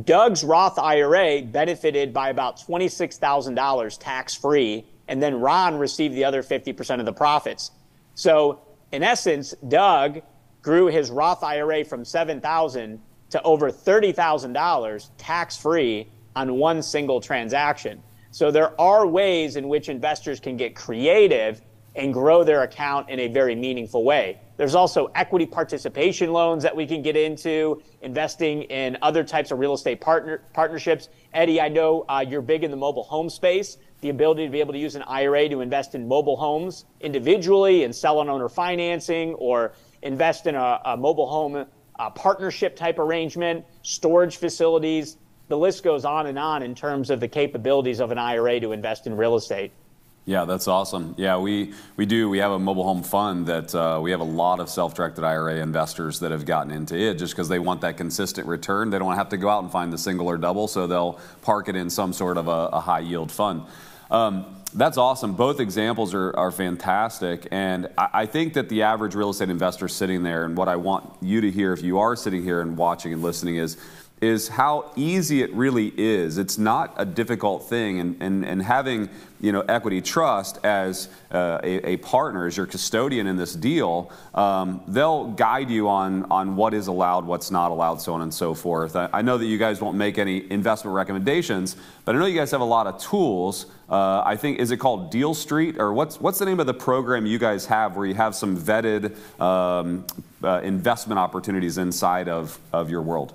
Doug's 0.04 0.42
Roth 0.42 0.78
IRA 0.78 1.42
benefited 1.42 2.12
by 2.12 2.30
about 2.30 2.58
$26,000 2.58 3.98
tax 4.00 4.34
free, 4.34 4.84
and 5.06 5.22
then 5.22 5.40
Ron 5.40 5.78
received 5.78 6.14
the 6.14 6.24
other 6.24 6.42
50% 6.42 6.98
of 6.98 7.06
the 7.06 7.12
profits. 7.12 7.70
So, 8.14 8.62
in 8.90 9.02
essence, 9.02 9.54
Doug 9.68 10.22
grew 10.62 10.86
his 10.86 11.10
Roth 11.10 11.44
IRA 11.44 11.84
from 11.84 12.04
7,000 12.04 13.00
to 13.30 13.42
over 13.42 13.70
$30,000 13.70 15.10
tax 15.18 15.56
free 15.56 16.08
on 16.34 16.56
one 16.56 16.82
single 16.82 17.20
transaction. 17.20 18.02
So 18.36 18.50
there 18.50 18.78
are 18.78 19.06
ways 19.06 19.56
in 19.56 19.66
which 19.66 19.88
investors 19.88 20.40
can 20.40 20.58
get 20.58 20.76
creative 20.76 21.62
and 21.94 22.12
grow 22.12 22.44
their 22.44 22.64
account 22.64 23.08
in 23.08 23.18
a 23.18 23.28
very 23.28 23.54
meaningful 23.54 24.04
way. 24.04 24.38
There's 24.58 24.74
also 24.74 25.10
equity 25.14 25.46
participation 25.46 26.34
loans 26.34 26.62
that 26.62 26.76
we 26.76 26.84
can 26.86 27.00
get 27.00 27.16
into, 27.16 27.80
investing 28.02 28.64
in 28.64 28.98
other 29.00 29.24
types 29.24 29.52
of 29.52 29.58
real 29.58 29.72
estate 29.72 30.02
partner, 30.02 30.42
partnerships. 30.52 31.08
Eddie, 31.32 31.62
I 31.62 31.70
know 31.70 32.04
uh, 32.10 32.22
you're 32.28 32.42
big 32.42 32.62
in 32.62 32.70
the 32.70 32.76
mobile 32.76 33.04
home 33.04 33.30
space. 33.30 33.78
The 34.02 34.10
ability 34.10 34.44
to 34.44 34.52
be 34.52 34.60
able 34.60 34.74
to 34.74 34.78
use 34.78 34.96
an 34.96 35.04
IRA 35.04 35.48
to 35.48 35.62
invest 35.62 35.94
in 35.94 36.06
mobile 36.06 36.36
homes 36.36 36.84
individually 37.00 37.84
and 37.84 37.94
sell 37.94 38.18
on 38.18 38.28
owner 38.28 38.50
financing 38.50 39.32
or 39.36 39.72
invest 40.02 40.46
in 40.46 40.56
a, 40.56 40.80
a 40.84 40.94
mobile 40.94 41.26
home 41.26 41.64
uh, 41.98 42.10
partnership 42.10 42.76
type 42.76 42.98
arrangement, 42.98 43.64
storage 43.80 44.36
facilities. 44.36 45.16
The 45.48 45.56
list 45.56 45.82
goes 45.82 46.04
on 46.04 46.26
and 46.26 46.38
on 46.38 46.62
in 46.62 46.74
terms 46.74 47.10
of 47.10 47.20
the 47.20 47.28
capabilities 47.28 48.00
of 48.00 48.10
an 48.10 48.18
IRA 48.18 48.60
to 48.60 48.72
invest 48.72 49.06
in 49.06 49.16
real 49.16 49.36
estate. 49.36 49.72
Yeah, 50.28 50.44
that's 50.44 50.66
awesome. 50.66 51.14
Yeah, 51.16 51.38
we, 51.38 51.72
we 51.96 52.04
do. 52.04 52.28
We 52.28 52.38
have 52.38 52.50
a 52.50 52.58
mobile 52.58 52.82
home 52.82 53.04
fund 53.04 53.46
that 53.46 53.72
uh, 53.72 54.00
we 54.02 54.10
have 54.10 54.18
a 54.18 54.24
lot 54.24 54.58
of 54.58 54.68
self 54.68 54.92
directed 54.92 55.22
IRA 55.22 55.62
investors 55.62 56.18
that 56.18 56.32
have 56.32 56.44
gotten 56.44 56.72
into 56.72 56.96
it 56.96 57.14
just 57.14 57.32
because 57.32 57.48
they 57.48 57.60
want 57.60 57.80
that 57.82 57.96
consistent 57.96 58.48
return. 58.48 58.90
They 58.90 58.98
don't 58.98 59.14
have 59.14 59.28
to 59.28 59.36
go 59.36 59.48
out 59.48 59.62
and 59.62 59.70
find 59.70 59.92
the 59.92 59.98
single 59.98 60.26
or 60.26 60.36
double, 60.36 60.66
so 60.66 60.88
they'll 60.88 61.20
park 61.42 61.68
it 61.68 61.76
in 61.76 61.88
some 61.88 62.12
sort 62.12 62.38
of 62.38 62.48
a, 62.48 62.70
a 62.72 62.80
high 62.80 63.00
yield 63.00 63.30
fund. 63.30 63.62
Um, 64.10 64.56
that's 64.74 64.98
awesome. 64.98 65.34
Both 65.34 65.60
examples 65.60 66.12
are, 66.12 66.36
are 66.36 66.50
fantastic. 66.50 67.46
And 67.52 67.88
I, 67.96 68.08
I, 68.12 68.26
think 68.26 68.54
that 68.54 68.68
the 68.68 68.82
average 68.82 69.14
real 69.14 69.30
estate 69.30 69.48
investor 69.48 69.88
sitting 69.88 70.22
there, 70.22 70.44
and 70.44 70.56
what 70.56 70.68
I 70.68 70.76
want 70.76 71.08
you 71.22 71.40
to 71.40 71.50
hear 71.50 71.72
if 71.72 71.82
you 71.82 71.98
are 71.98 72.16
sitting 72.16 72.42
here 72.42 72.60
and 72.60 72.76
watching 72.76 73.12
and 73.12 73.22
listening, 73.22 73.56
is 73.56 73.78
is 74.22 74.48
how 74.48 74.90
easy 74.96 75.42
it 75.42 75.52
really 75.52 75.92
is. 75.96 76.38
It's 76.38 76.56
not 76.56 76.94
a 76.96 77.04
difficult 77.04 77.68
thing, 77.68 78.00
and, 78.00 78.22
and, 78.22 78.46
and 78.46 78.62
having 78.62 79.10
you 79.42 79.52
know 79.52 79.60
equity 79.60 80.00
trust 80.00 80.58
as 80.64 81.10
uh, 81.30 81.60
a, 81.62 81.90
a, 81.90 81.96
partner, 81.98 82.46
as 82.46 82.56
your 82.56 82.64
custodian 82.64 83.26
in 83.26 83.36
this 83.36 83.54
deal, 83.54 84.10
um, 84.34 84.80
they'll 84.88 85.26
guide 85.32 85.68
you 85.68 85.90
on 85.90 86.24
on 86.30 86.56
what 86.56 86.72
is 86.72 86.86
allowed, 86.86 87.26
what's 87.26 87.50
not 87.50 87.70
allowed, 87.70 88.00
so 88.00 88.14
on 88.14 88.22
and 88.22 88.32
so 88.32 88.54
forth. 88.54 88.96
I, 88.96 89.10
I, 89.12 89.20
know 89.20 89.36
that 89.36 89.44
you 89.44 89.58
guys 89.58 89.82
won't 89.82 89.98
make 89.98 90.16
any 90.16 90.50
investment 90.50 90.94
recommendations, 90.94 91.76
but 92.06 92.16
I 92.16 92.18
know 92.18 92.24
you 92.24 92.38
guys 92.38 92.50
have 92.52 92.62
a 92.62 92.64
lot 92.64 92.86
of 92.86 92.98
tools. 92.98 93.66
Uh, 93.90 94.22
I 94.24 94.36
think 94.36 94.60
is 94.60 94.70
it 94.70 94.78
called 94.78 95.10
Deal 95.10 95.34
Street, 95.34 95.78
or 95.78 95.92
what's 95.92 96.18
what's 96.18 96.38
the 96.38 96.46
name 96.46 96.58
of 96.58 96.66
the 96.66 96.74
program 96.74 97.26
you 97.26 97.38
guys 97.38 97.66
have 97.66 97.96
where 97.96 98.06
you 98.06 98.14
have 98.14 98.34
some 98.34 98.56
vetted 98.56 99.14
um, 99.38 100.06
uh, 100.42 100.62
investment 100.64 101.18
opportunities 101.18 101.76
inside 101.76 102.30
of 102.30 102.58
of 102.72 102.88
your 102.88 103.02
world? 103.02 103.34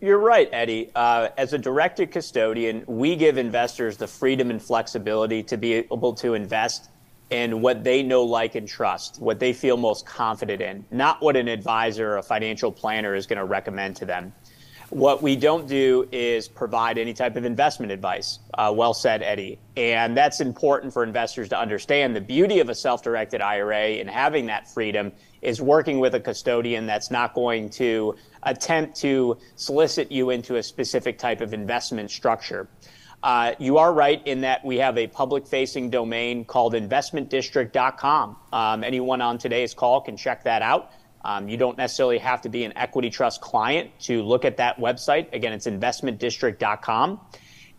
You're 0.00 0.18
right, 0.18 0.48
Eddie. 0.52 0.90
Uh, 0.96 1.28
as 1.36 1.52
a 1.52 1.58
directed 1.58 2.10
custodian, 2.10 2.82
we 2.88 3.14
give 3.14 3.38
investors 3.38 3.96
the 3.96 4.08
freedom 4.08 4.50
and 4.50 4.60
flexibility 4.60 5.44
to 5.44 5.56
be 5.56 5.74
able 5.74 6.12
to 6.14 6.34
invest 6.34 6.90
in 7.30 7.60
what 7.60 7.84
they 7.84 8.02
know, 8.02 8.24
like, 8.24 8.56
and 8.56 8.66
trust, 8.66 9.20
what 9.20 9.38
they 9.38 9.52
feel 9.52 9.76
most 9.76 10.04
confident 10.04 10.60
in, 10.60 10.84
not 10.90 11.22
what 11.22 11.36
an 11.36 11.46
advisor 11.46 12.14
or 12.14 12.16
a 12.18 12.22
financial 12.22 12.72
planner 12.72 13.14
is 13.14 13.28
going 13.28 13.38
to 13.38 13.44
recommend 13.44 13.94
to 13.96 14.04
them. 14.04 14.32
What 14.90 15.22
we 15.22 15.34
don't 15.34 15.66
do 15.66 16.08
is 16.12 16.46
provide 16.46 16.96
any 16.96 17.12
type 17.12 17.36
of 17.36 17.44
investment 17.44 17.90
advice. 17.90 18.38
Uh, 18.54 18.72
well 18.76 18.94
said, 18.94 19.22
Eddie. 19.22 19.58
And 19.76 20.16
that's 20.16 20.40
important 20.40 20.92
for 20.92 21.02
investors 21.02 21.48
to 21.48 21.58
understand. 21.58 22.14
The 22.14 22.20
beauty 22.20 22.60
of 22.60 22.68
a 22.68 22.74
self 22.74 23.02
directed 23.02 23.40
IRA 23.40 23.98
and 23.98 24.08
having 24.08 24.46
that 24.46 24.68
freedom 24.68 25.12
is 25.42 25.60
working 25.60 25.98
with 25.98 26.14
a 26.14 26.20
custodian 26.20 26.86
that's 26.86 27.10
not 27.10 27.34
going 27.34 27.70
to 27.70 28.14
attempt 28.46 28.96
to 28.96 29.36
solicit 29.56 30.10
you 30.10 30.30
into 30.30 30.56
a 30.56 30.62
specific 30.62 31.18
type 31.18 31.42
of 31.42 31.52
investment 31.52 32.10
structure. 32.10 32.68
Uh, 33.22 33.54
you 33.58 33.78
are 33.78 33.92
right 33.92 34.24
in 34.26 34.42
that 34.42 34.64
we 34.64 34.76
have 34.76 34.96
a 34.96 35.06
public 35.06 35.46
facing 35.46 35.90
domain 35.90 36.44
called 36.44 36.74
investmentdistrict.com. 36.74 38.36
Um, 38.52 38.84
anyone 38.84 39.20
on 39.20 39.36
today's 39.36 39.74
call 39.74 40.00
can 40.00 40.16
check 40.16 40.44
that 40.44 40.62
out. 40.62 40.92
Um, 41.24 41.48
you 41.48 41.56
don't 41.56 41.76
necessarily 41.76 42.18
have 42.18 42.40
to 42.42 42.48
be 42.48 42.62
an 42.64 42.72
equity 42.76 43.10
trust 43.10 43.40
client 43.40 43.90
to 44.00 44.22
look 44.22 44.44
at 44.44 44.58
that 44.58 44.78
website. 44.78 45.32
Again, 45.32 45.52
it's 45.52 45.66
investmentdistrict.com. 45.66 47.20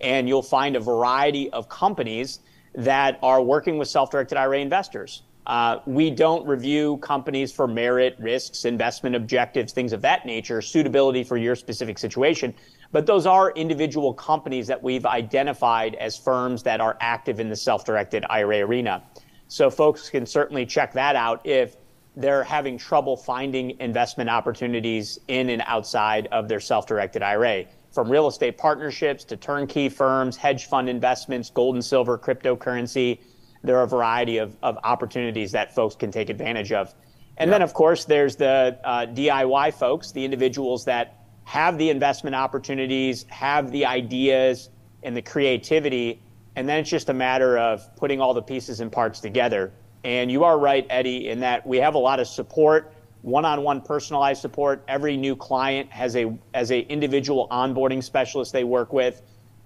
And 0.01 0.27
you'll 0.27 0.43
find 0.43 0.75
a 0.75 0.79
variety 0.81 1.49
of 1.51 1.69
companies 1.69 2.39
that 2.75 3.17
are 3.23 3.41
working 3.41 3.77
with 3.77 3.87
self 3.87 4.11
directed 4.11 4.37
IRA 4.37 4.59
investors. 4.59 5.23
Uh, 5.47 5.79
we 5.85 6.09
don't 6.09 6.45
review 6.45 6.97
companies 6.97 7.53
for 7.53 7.69
merit, 7.69 8.17
risks, 8.19 8.65
investment 8.65 9.15
objectives, 9.15 9.71
things 9.71 9.93
of 9.93 10.01
that 10.01 10.25
nature, 10.25 10.61
suitability 10.61 11.23
for 11.23 11.37
your 11.37 11.55
specific 11.55 11.97
situation. 11.97 12.53
But 12.91 13.05
those 13.05 13.25
are 13.25 13.51
individual 13.51 14.13
companies 14.13 14.67
that 14.67 14.83
we've 14.83 15.05
identified 15.05 15.95
as 15.95 16.17
firms 16.17 16.63
that 16.63 16.81
are 16.81 16.97
active 16.99 17.39
in 17.39 17.47
the 17.47 17.55
self 17.55 17.85
directed 17.85 18.25
IRA 18.29 18.59
arena. 18.59 19.01
So 19.47 19.69
folks 19.69 20.09
can 20.09 20.25
certainly 20.25 20.65
check 20.65 20.91
that 20.93 21.15
out 21.15 21.45
if 21.45 21.77
they're 22.17 22.43
having 22.43 22.77
trouble 22.77 23.15
finding 23.15 23.79
investment 23.79 24.29
opportunities 24.29 25.17
in 25.29 25.49
and 25.49 25.63
outside 25.65 26.27
of 26.33 26.49
their 26.49 26.59
self 26.59 26.87
directed 26.87 27.23
IRA. 27.23 27.63
From 27.91 28.11
real 28.11 28.27
estate 28.27 28.57
partnerships 28.57 29.23
to 29.23 29.37
turnkey 29.37 29.87
firms, 29.87 30.35
hedge 30.35 30.65
fund 30.65 30.89
investments, 30.89 31.49
gold 31.49 31.75
and 31.75 31.85
silver, 31.85 32.17
cryptocurrency, 32.17 33.19
there 33.63 33.77
are 33.77 33.83
a 33.83 33.87
variety 33.87 34.37
of, 34.37 34.55
of 34.63 34.77
opportunities 34.83 35.51
that 35.51 35.73
folks 35.73 35.95
can 35.95 36.11
take 36.11 36.29
advantage 36.29 36.71
of. 36.71 36.93
And 37.37 37.49
yeah. 37.49 37.55
then, 37.55 37.61
of 37.61 37.73
course, 37.73 38.05
there's 38.05 38.35
the 38.35 38.79
uh, 38.83 39.05
DIY 39.07 39.73
folks, 39.73 40.11
the 40.11 40.25
individuals 40.25 40.85
that 40.85 41.25
have 41.43 41.77
the 41.77 41.89
investment 41.89 42.35
opportunities, 42.35 43.25
have 43.29 43.71
the 43.71 43.85
ideas 43.85 44.69
and 45.03 45.15
the 45.15 45.21
creativity, 45.21 46.21
and 46.57 46.67
then 46.67 46.79
it's 46.79 46.89
just 46.89 47.09
a 47.09 47.13
matter 47.13 47.57
of 47.57 47.95
putting 47.95 48.19
all 48.19 48.33
the 48.33 48.41
pieces 48.41 48.79
and 48.79 48.91
parts 48.91 49.19
together. 49.19 49.71
And 50.03 50.31
you 50.31 50.43
are 50.43 50.57
right, 50.57 50.85
Eddie, 50.89 51.29
in 51.29 51.39
that 51.41 51.65
we 51.65 51.77
have 51.77 51.93
a 51.93 51.99
lot 51.99 52.19
of 52.19 52.27
support, 52.27 52.93
one-on-one 53.21 53.81
personalized 53.81 54.41
support. 54.41 54.83
Every 54.87 55.17
new 55.17 55.35
client 55.35 55.91
has 55.91 56.15
a 56.15 56.37
as 56.53 56.71
a 56.71 56.79
individual 56.79 57.47
onboarding 57.49 58.03
specialist 58.03 58.53
they 58.53 58.63
work 58.63 58.91
with. 58.91 59.21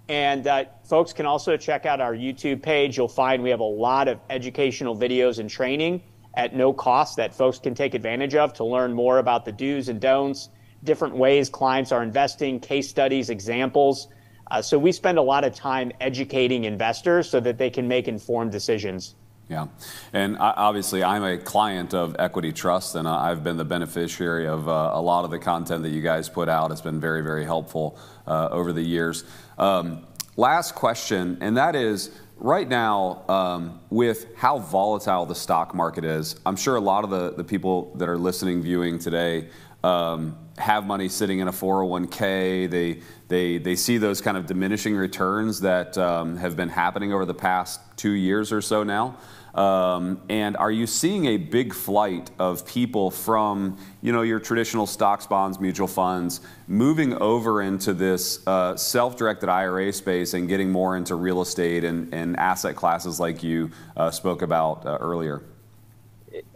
And 0.09 0.45
uh, 0.47 0.65
folks 0.83 1.13
can 1.13 1.25
also 1.25 1.55
check 1.57 1.85
out 1.85 2.01
our 2.01 2.13
YouTube 2.13 2.61
page. 2.61 2.97
You'll 2.97 3.07
find 3.07 3.41
we 3.41 3.49
have 3.49 3.59
a 3.59 3.63
lot 3.63 4.07
of 4.07 4.19
educational 4.29 4.95
videos 4.95 5.39
and 5.39 5.49
training 5.49 6.01
at 6.33 6.55
no 6.55 6.73
cost 6.73 7.17
that 7.17 7.33
folks 7.33 7.59
can 7.59 7.75
take 7.75 7.93
advantage 7.93 8.35
of 8.35 8.53
to 8.53 8.63
learn 8.63 8.93
more 8.93 9.19
about 9.19 9.45
the 9.45 9.51
do's 9.51 9.89
and 9.89 9.99
don'ts, 9.99 10.49
different 10.83 11.15
ways 11.15 11.49
clients 11.49 11.91
are 11.91 12.03
investing, 12.03 12.59
case 12.59 12.89
studies, 12.89 13.29
examples. 13.29 14.07
Uh, 14.49 14.61
so 14.61 14.77
we 14.77 14.91
spend 14.91 15.17
a 15.17 15.21
lot 15.21 15.43
of 15.43 15.53
time 15.53 15.91
educating 16.01 16.65
investors 16.65 17.29
so 17.29 17.39
that 17.39 17.57
they 17.57 17.69
can 17.69 17.87
make 17.87 18.07
informed 18.07 18.51
decisions. 18.51 19.15
Yeah, 19.49 19.67
and 20.13 20.37
obviously 20.39 21.03
I'm 21.03 21.25
a 21.25 21.37
client 21.37 21.93
of 21.93 22.15
Equity 22.19 22.53
Trust, 22.53 22.95
and 22.95 23.05
I've 23.05 23.43
been 23.43 23.57
the 23.57 23.65
beneficiary 23.65 24.47
of 24.47 24.69
uh, 24.69 24.91
a 24.93 25.01
lot 25.01 25.25
of 25.25 25.31
the 25.31 25.39
content 25.39 25.83
that 25.83 25.89
you 25.89 26.01
guys 26.01 26.29
put 26.29 26.47
out. 26.47 26.71
It's 26.71 26.79
been 26.79 27.01
very, 27.01 27.21
very 27.21 27.43
helpful 27.43 27.99
uh, 28.25 28.47
over 28.49 28.71
the 28.71 28.81
years. 28.81 29.25
Um, 29.57 30.05
last 30.37 30.75
question, 30.75 31.37
and 31.41 31.57
that 31.57 31.75
is 31.75 32.11
right 32.37 32.67
now, 32.67 33.23
um, 33.29 33.79
with 33.89 34.35
how 34.35 34.57
volatile 34.57 35.25
the 35.25 35.35
stock 35.35 35.75
market 35.75 36.03
is, 36.03 36.35
I'm 36.45 36.55
sure 36.55 36.75
a 36.75 36.81
lot 36.81 37.03
of 37.03 37.09
the, 37.09 37.33
the 37.33 37.43
people 37.43 37.93
that 37.95 38.09
are 38.09 38.17
listening, 38.17 38.61
viewing 38.61 38.97
today, 38.97 39.49
um, 39.83 40.37
have 40.57 40.85
money 40.85 41.07
sitting 41.07 41.39
in 41.39 41.47
a 41.47 41.51
401k. 41.51 42.69
They, 42.69 43.01
they, 43.27 43.57
they 43.57 43.75
see 43.75 43.97
those 43.97 44.21
kind 44.21 44.37
of 44.37 44.45
diminishing 44.45 44.95
returns 44.95 45.61
that 45.61 45.97
um, 45.97 46.37
have 46.37 46.55
been 46.55 46.69
happening 46.69 47.13
over 47.13 47.25
the 47.25 47.33
past 47.33 47.79
two 47.97 48.11
years 48.11 48.51
or 48.51 48.61
so 48.61 48.83
now. 48.83 49.17
Um, 49.53 50.21
and 50.29 50.55
are 50.55 50.71
you 50.71 50.87
seeing 50.87 51.25
a 51.25 51.37
big 51.37 51.73
flight 51.73 52.31
of 52.39 52.65
people 52.65 53.11
from 53.11 53.77
you 54.01 54.13
know 54.13 54.21
your 54.21 54.39
traditional 54.39 54.87
stocks, 54.87 55.27
bonds, 55.27 55.59
mutual 55.59 55.87
funds, 55.87 56.39
moving 56.67 57.13
over 57.21 57.61
into 57.61 57.93
this 57.93 58.45
uh, 58.47 58.77
self-directed 58.77 59.49
IRA 59.49 59.91
space 59.91 60.33
and 60.33 60.47
getting 60.47 60.71
more 60.71 60.95
into 60.95 61.15
real 61.15 61.41
estate 61.41 61.83
and, 61.83 62.13
and 62.13 62.37
asset 62.37 62.75
classes 62.75 63.19
like 63.19 63.43
you 63.43 63.71
uh, 63.97 64.09
spoke 64.09 64.41
about 64.41 64.85
uh, 64.85 64.97
earlier? 65.01 65.43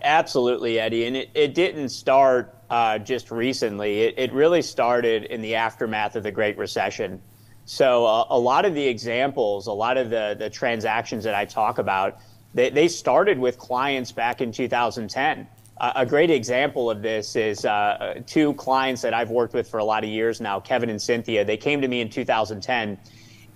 Absolutely, 0.01 0.79
Eddie. 0.79 1.05
And 1.05 1.17
it, 1.17 1.29
it 1.33 1.53
didn't 1.53 1.89
start 1.89 2.55
uh, 2.69 2.97
just 2.97 3.29
recently. 3.29 4.01
It, 4.01 4.15
it 4.17 4.33
really 4.33 4.61
started 4.61 5.25
in 5.25 5.41
the 5.41 5.55
aftermath 5.55 6.15
of 6.15 6.23
the 6.23 6.31
Great 6.31 6.57
Recession. 6.57 7.21
So 7.65 8.05
uh, 8.05 8.25
a 8.29 8.39
lot 8.39 8.63
of 8.63 8.73
the 8.73 8.85
examples, 8.85 9.67
a 9.67 9.71
lot 9.73 9.97
of 9.97 10.09
the, 10.09 10.35
the 10.37 10.49
transactions 10.49 11.23
that 11.23 11.35
I 11.35 11.45
talk 11.45 11.79
about 11.79 12.19
they, 12.55 12.69
they 12.69 12.87
started 12.87 13.37
with 13.37 13.59
clients 13.59 14.11
back 14.11 14.41
in 14.41 14.51
2010. 14.51 15.47
a 15.79 16.05
great 16.05 16.31
example 16.31 16.89
of 16.89 17.01
this 17.01 17.35
is 17.35 17.65
uh, 17.65 18.21
two 18.25 18.53
clients 18.53 19.01
that 19.01 19.13
I've 19.13 19.29
worked 19.29 19.53
with 19.53 19.69
for 19.69 19.77
a 19.77 19.83
lot 19.83 20.03
of 20.05 20.09
years 20.09 20.39
now, 20.39 20.61
Kevin 20.61 20.89
and 20.89 21.01
Cynthia. 21.01 21.43
They 21.43 21.57
came 21.57 21.81
to 21.81 21.87
me 21.87 21.99
in 21.99 22.09
2010, 22.09 22.97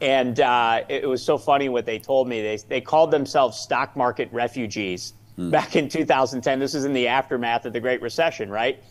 and 0.01 0.39
uh, 0.41 0.83
it 0.89 1.07
was 1.07 1.23
so 1.23 1.37
funny 1.37 1.69
what 1.69 1.85
they 1.85 1.97
told 1.97 2.27
me. 2.27 2.41
They, 2.41 2.57
they 2.67 2.81
called 2.81 3.09
themselves 3.09 3.57
stock 3.57 3.95
market 3.95 4.29
refugees 4.33 5.13
hmm. 5.37 5.49
back 5.49 5.77
in 5.77 5.87
2010. 5.87 6.59
This 6.59 6.75
is 6.75 6.83
in 6.83 6.91
the 6.91 7.07
aftermath 7.07 7.65
of 7.65 7.71
the 7.71 7.79
Great 7.79 8.01
Recession, 8.01 8.49
right? 8.49 8.83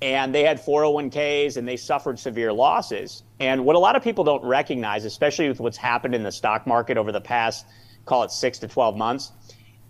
And 0.00 0.32
they 0.32 0.44
had 0.44 0.64
401ks 0.64 1.56
and 1.56 1.66
they 1.66 1.76
suffered 1.76 2.20
severe 2.20 2.52
losses. 2.52 3.24
And 3.40 3.64
what 3.64 3.74
a 3.74 3.80
lot 3.80 3.96
of 3.96 4.04
people 4.04 4.22
don't 4.22 4.44
recognize, 4.44 5.04
especially 5.04 5.48
with 5.48 5.58
what's 5.58 5.76
happened 5.76 6.14
in 6.14 6.22
the 6.22 6.30
stock 6.30 6.68
market 6.68 6.96
over 6.96 7.10
the 7.10 7.20
past, 7.20 7.66
call 8.04 8.22
it 8.22 8.30
six 8.30 8.58
to 8.60 8.68
12 8.68 8.96
months, 8.96 9.32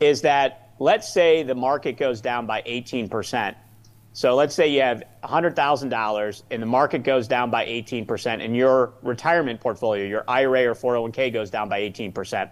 is 0.00 0.22
that 0.22 0.72
let's 0.78 1.12
say 1.12 1.42
the 1.42 1.54
market 1.54 1.96
goes 1.96 2.20
down 2.20 2.46
by 2.46 2.62
18%. 2.62 3.54
So 4.12 4.34
let's 4.34 4.54
say 4.54 4.68
you 4.68 4.80
have 4.80 5.02
$100,000 5.22 6.42
and 6.50 6.62
the 6.62 6.66
market 6.66 7.04
goes 7.04 7.28
down 7.28 7.50
by 7.50 7.66
18% 7.66 8.44
and 8.44 8.56
your 8.56 8.94
retirement 9.02 9.60
portfolio, 9.60 10.04
your 10.06 10.24
IRA 10.26 10.66
or 10.66 10.74
401k 10.74 11.32
goes 11.32 11.50
down 11.50 11.68
by 11.68 11.80
18%. 11.82 12.50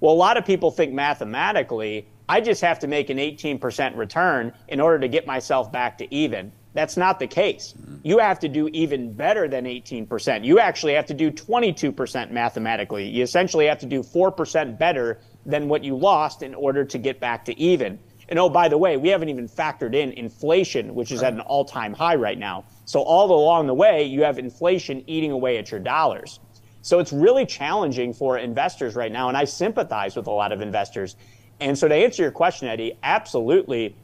Well, 0.00 0.12
a 0.12 0.14
lot 0.14 0.36
of 0.36 0.44
people 0.44 0.70
think 0.70 0.92
mathematically, 0.92 2.06
I 2.28 2.40
just 2.40 2.60
have 2.60 2.78
to 2.80 2.86
make 2.86 3.08
an 3.08 3.18
18% 3.18 3.96
return 3.96 4.52
in 4.68 4.80
order 4.80 4.98
to 4.98 5.08
get 5.08 5.26
myself 5.26 5.72
back 5.72 5.96
to 5.98 6.14
even. 6.14 6.52
That's 6.74 6.98
not 6.98 7.18
the 7.18 7.26
case. 7.26 7.72
Mm-hmm. 7.72 7.96
You 8.02 8.18
have 8.18 8.38
to 8.40 8.48
do 8.48 8.68
even 8.68 9.14
better 9.14 9.48
than 9.48 9.64
18%. 9.64 10.44
You 10.44 10.58
actually 10.58 10.92
have 10.92 11.06
to 11.06 11.14
do 11.14 11.30
22% 11.30 12.30
mathematically. 12.30 13.08
You 13.08 13.22
essentially 13.22 13.66
have 13.66 13.78
to 13.78 13.86
do 13.86 14.02
4% 14.02 14.78
better 14.78 15.20
than 15.46 15.68
what 15.68 15.84
you 15.84 15.96
lost 15.96 16.42
in 16.42 16.54
order 16.54 16.84
to 16.84 16.98
get 16.98 17.20
back 17.20 17.44
to 17.46 17.58
even. 17.58 17.98
And 18.28 18.38
oh, 18.38 18.48
by 18.48 18.68
the 18.68 18.76
way, 18.76 18.96
we 18.96 19.08
haven't 19.10 19.28
even 19.28 19.48
factored 19.48 19.94
in 19.94 20.12
inflation, 20.12 20.94
which 20.94 21.12
is 21.12 21.22
at 21.22 21.32
an 21.32 21.40
all 21.40 21.64
time 21.64 21.94
high 21.94 22.16
right 22.16 22.38
now. 22.38 22.64
So, 22.84 23.00
all 23.00 23.30
along 23.30 23.68
the 23.68 23.74
way, 23.74 24.04
you 24.04 24.24
have 24.24 24.38
inflation 24.38 25.04
eating 25.06 25.30
away 25.30 25.58
at 25.58 25.70
your 25.70 25.80
dollars. 25.80 26.40
So, 26.82 26.98
it's 26.98 27.12
really 27.12 27.46
challenging 27.46 28.12
for 28.12 28.36
investors 28.36 28.96
right 28.96 29.12
now. 29.12 29.28
And 29.28 29.36
I 29.36 29.44
sympathize 29.44 30.16
with 30.16 30.26
a 30.26 30.32
lot 30.32 30.50
of 30.50 30.60
investors. 30.60 31.14
And 31.60 31.78
so, 31.78 31.86
to 31.86 31.94
answer 31.94 32.22
your 32.22 32.32
question, 32.32 32.66
Eddie, 32.66 32.98
absolutely, 33.02 33.94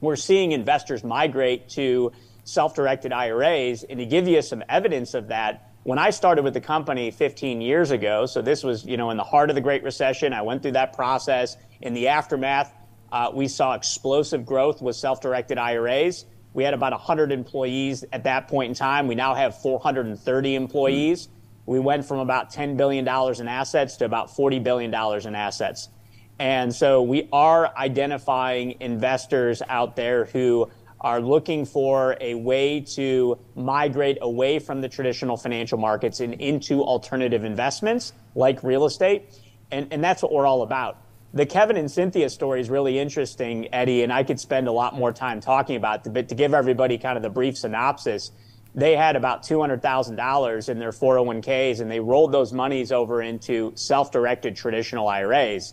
we're 0.00 0.16
seeing 0.16 0.50
investors 0.50 1.04
migrate 1.04 1.68
to 1.70 2.10
self 2.42 2.74
directed 2.74 3.12
IRAs. 3.12 3.84
And 3.84 4.00
to 4.00 4.06
give 4.06 4.26
you 4.26 4.42
some 4.42 4.64
evidence 4.68 5.14
of 5.14 5.28
that, 5.28 5.69
when 5.82 5.98
I 5.98 6.10
started 6.10 6.44
with 6.44 6.54
the 6.54 6.60
company 6.60 7.10
15 7.10 7.60
years 7.60 7.90
ago, 7.90 8.26
so 8.26 8.42
this 8.42 8.62
was, 8.62 8.84
you 8.84 8.96
know, 8.96 9.10
in 9.10 9.16
the 9.16 9.24
heart 9.24 9.48
of 9.48 9.54
the 9.54 9.62
Great 9.62 9.82
Recession, 9.82 10.32
I 10.32 10.42
went 10.42 10.62
through 10.62 10.72
that 10.72 10.92
process. 10.92 11.56
In 11.80 11.94
the 11.94 12.08
aftermath, 12.08 12.74
uh, 13.10 13.30
we 13.32 13.48
saw 13.48 13.72
explosive 13.72 14.44
growth 14.44 14.82
with 14.82 14.94
self-directed 14.96 15.56
IRAs. 15.56 16.26
We 16.52 16.64
had 16.64 16.74
about 16.74 16.92
100 16.92 17.32
employees 17.32 18.04
at 18.12 18.24
that 18.24 18.48
point 18.48 18.70
in 18.70 18.74
time. 18.74 19.06
We 19.06 19.14
now 19.14 19.34
have 19.34 19.60
430 19.62 20.54
employees. 20.54 21.28
We 21.64 21.78
went 21.78 22.04
from 22.04 22.18
about 22.18 22.52
$10 22.52 22.76
billion 22.76 23.06
in 23.06 23.48
assets 23.48 23.96
to 23.98 24.04
about 24.04 24.28
$40 24.28 24.62
billion 24.62 24.92
in 24.92 25.34
assets. 25.34 25.88
And 26.38 26.74
so 26.74 27.02
we 27.02 27.28
are 27.32 27.74
identifying 27.76 28.76
investors 28.80 29.62
out 29.68 29.94
there 29.94 30.24
who 30.26 30.70
are 31.00 31.20
looking 31.20 31.64
for 31.64 32.16
a 32.20 32.34
way 32.34 32.80
to 32.80 33.38
migrate 33.54 34.18
away 34.20 34.58
from 34.58 34.80
the 34.80 34.88
traditional 34.88 35.36
financial 35.36 35.78
markets 35.78 36.20
and 36.20 36.34
into 36.34 36.82
alternative 36.82 37.44
investments 37.44 38.12
like 38.34 38.62
real 38.62 38.84
estate. 38.84 39.34
And, 39.70 39.92
and 39.92 40.04
that's 40.04 40.22
what 40.22 40.32
we're 40.32 40.46
all 40.46 40.62
about. 40.62 40.98
The 41.32 41.46
Kevin 41.46 41.76
and 41.76 41.90
Cynthia 41.90 42.28
story 42.28 42.60
is 42.60 42.68
really 42.68 42.98
interesting, 42.98 43.72
Eddie, 43.72 44.02
and 44.02 44.12
I 44.12 44.24
could 44.24 44.40
spend 44.40 44.66
a 44.66 44.72
lot 44.72 44.94
more 44.96 45.12
time 45.12 45.40
talking 45.40 45.76
about 45.76 46.04
it. 46.06 46.12
But 46.12 46.28
to 46.30 46.34
give 46.34 46.54
everybody 46.54 46.98
kind 46.98 47.16
of 47.16 47.22
the 47.22 47.30
brief 47.30 47.56
synopsis, 47.56 48.32
they 48.74 48.96
had 48.96 49.16
about 49.16 49.44
$200,000 49.44 50.68
in 50.68 50.78
their 50.78 50.90
401ks 50.90 51.80
and 51.80 51.90
they 51.90 52.00
rolled 52.00 52.32
those 52.32 52.52
monies 52.52 52.92
over 52.92 53.22
into 53.22 53.72
self 53.76 54.10
directed 54.10 54.56
traditional 54.56 55.08
IRAs. 55.08 55.72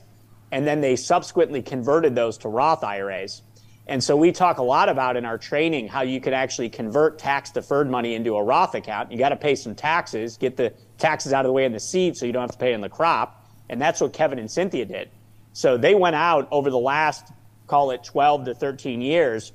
And 0.52 0.66
then 0.66 0.82
they 0.82 0.96
subsequently 0.96 1.62
converted 1.62 2.16
those 2.16 2.38
to 2.40 2.50
Roth 2.50 2.84
IRAs. 2.84 3.42
And 3.88 4.04
so 4.04 4.17
we 4.17 4.34
talk 4.34 4.58
a 4.58 4.63
lot 4.63 4.89
about 4.89 5.15
in 5.15 5.23
our 5.23 5.38
training 5.38 5.88
how 5.88 6.02
you 6.02 6.19
can 6.19 6.34
actually 6.34 6.69
convert 6.69 7.19
tax 7.19 7.52
deferred 7.52 7.89
money 7.89 8.15
into 8.15 8.36
a 8.36 8.43
Roth 8.43 8.76
account. 8.76 9.12
You 9.13 9.17
got 9.17 9.30
to 9.30 9.38
pay 9.38 9.56
some 9.56 9.76
taxes, 9.76 10.36
get 10.38 10.58
the 10.58 10.73
taxes 10.97 11.32
out 11.32 11.45
of 11.45 11.50
the 11.50 11.54
way 11.54 11.63
in 11.63 11.71
the 11.71 11.80
seed 11.80 12.17
so 12.17 12.26
you 12.26 12.34
don't 12.34 12.41
have 12.41 12.52
to 12.52 12.58
pay 12.58 12.73
in 12.73 12.82
the 12.82 12.89
crop. 12.89 13.45
And 13.69 13.82
that's 13.82 14.02
what 14.02 14.12
Kevin 14.12 14.39
and 14.39 14.52
Cynthia 14.52 14.86
did. 14.86 15.10
So 15.54 15.78
they 15.78 15.95
went 15.95 16.15
out 16.15 16.50
over 16.52 16.69
the 16.69 16.78
last, 16.78 17.32
call 17.65 17.91
it 17.91 18.04
12 18.04 18.45
to 18.45 18.56
13 18.56 19.02
years, 19.02 19.54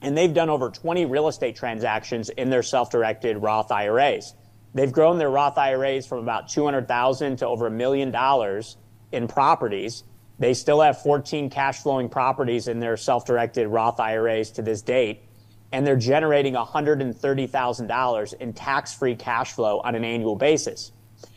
and 0.00 0.16
they've 0.16 0.32
done 0.32 0.48
over 0.48 0.70
20 0.70 1.04
real 1.06 1.26
estate 1.26 1.56
transactions 1.56 2.28
in 2.28 2.50
their 2.50 2.62
self-directed 2.62 3.38
Roth 3.38 3.72
IRAs. 3.72 4.34
They've 4.74 4.90
grown 4.90 5.18
their 5.18 5.30
Roth 5.30 5.58
IRAs 5.58 6.06
from 6.06 6.18
about 6.18 6.48
200,000 6.48 7.38
to 7.38 7.46
over 7.46 7.66
a 7.66 7.70
million 7.70 8.10
dollars 8.12 8.76
in 9.10 9.28
properties. 9.28 10.04
They 10.38 10.54
still 10.54 10.80
have 10.80 11.02
14 11.02 11.50
cash 11.50 11.78
flowing 11.78 12.08
properties 12.08 12.68
in 12.68 12.80
their 12.80 12.96
self 12.96 13.24
directed 13.24 13.68
Roth 13.68 14.00
IRAs 14.00 14.50
to 14.52 14.62
this 14.62 14.82
date, 14.82 15.22
and 15.72 15.86
they're 15.86 15.96
generating 15.96 16.54
$130,000 16.54 18.34
in 18.34 18.52
tax 18.52 18.94
free 18.94 19.14
cash 19.14 19.52
flow 19.52 19.80
on 19.80 19.94
an 19.94 20.04
annual 20.04 20.36
basis. 20.36 20.92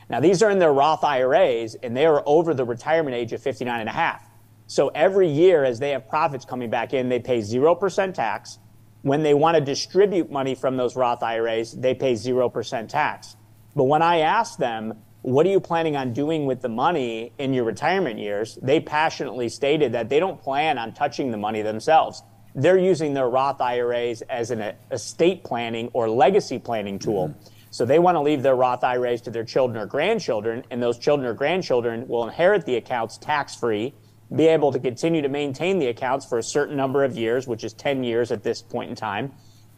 Now, 0.10 0.20
these 0.20 0.44
are 0.44 0.52
in 0.52 0.60
their 0.60 0.74
Roth 0.74 1.04
IRAs, 1.04 1.76
and 1.76 1.96
they 1.96 2.06
are 2.06 2.22
over 2.26 2.54
the 2.54 2.66
retirement 2.66 3.16
age 3.16 3.34
of 3.34 3.42
59 3.42 3.80
and 3.80 3.90
a 3.90 3.92
half. 3.92 4.30
So 4.68 4.90
every 4.90 5.28
year, 5.28 5.64
as 5.64 5.80
they 5.80 5.92
have 5.92 6.08
profits 6.08 6.46
coming 6.46 6.70
back 6.70 6.94
in, 6.94 7.10
they 7.10 7.20
pay 7.20 7.40
0% 7.40 8.14
tax. 8.14 8.60
When 9.02 9.22
they 9.22 9.34
want 9.34 9.56
to 9.56 9.62
distribute 9.62 10.32
money 10.32 10.56
from 10.56 10.78
those 10.78 10.96
Roth 10.96 11.22
IRAs, 11.22 11.74
they 11.74 11.94
pay 11.94 12.14
0% 12.14 12.90
tax. 12.90 13.36
But 13.76 13.84
when 13.84 14.02
I 14.02 14.20
ask 14.20 14.58
them, 14.58 15.04
what 15.26 15.48
are 15.48 15.50
you 15.50 15.60
planning 15.60 15.96
on 15.96 16.14
doing 16.14 16.46
with 16.46 16.62
the 16.62 16.70
money 16.70 17.34
in 17.40 17.52
your 17.52 17.64
retirement 17.64 18.20
years? 18.20 18.60
They 18.62 18.80
passionately 18.80 19.50
stated 19.50 19.94
that 19.94 20.08
they 20.08 20.20
don't 20.20 20.40
plan 20.40 20.78
on 20.78 20.94
touching 20.94 21.32
the 21.32 21.38
money 21.38 21.64
themselves. 21.64 22.22
They're 22.54 22.78
using 22.78 23.16
their 23.16 23.28
Roth 23.28 23.60
IRAs 23.60 24.22
as 24.22 24.52
an 24.52 24.76
estate 24.92 25.44
planning 25.44 25.90
or 25.94 26.08
legacy 26.08 26.60
planning 26.60 27.00
tool. 27.00 27.30
Mm-hmm. 27.30 27.48
So 27.72 27.86
they 27.86 27.98
want 27.98 28.18
to 28.18 28.22
leave 28.22 28.44
their 28.44 28.56
Roth 28.56 28.84
IRAs 28.84 29.22
to 29.22 29.32
their 29.32 29.44
children 29.44 29.82
or 29.82 29.88
grandchildren, 29.88 30.64
and 30.70 30.82
those 30.82 31.00
children 31.00 31.28
or 31.28 31.34
grandchildren 31.34 32.08
will 32.08 32.28
inherit 32.28 32.68
the 32.68 32.76
accounts 32.76 33.18
tax 33.18 33.56
free, 33.56 33.96
be 34.36 34.46
able 34.46 34.72
to 34.74 34.80
continue 34.80 35.24
to 35.24 35.30
maintain 35.30 35.80
the 35.80 35.88
accounts 35.88 36.28
for 36.28 36.38
a 36.38 36.44
certain 36.44 36.78
number 36.78 37.04
of 37.04 37.18
years, 37.18 37.48
which 37.48 37.64
is 37.64 37.74
10 37.74 38.04
years 38.04 38.32
at 38.32 38.44
this 38.44 38.62
point 38.62 38.92
in 38.92 38.96
time. 38.96 39.32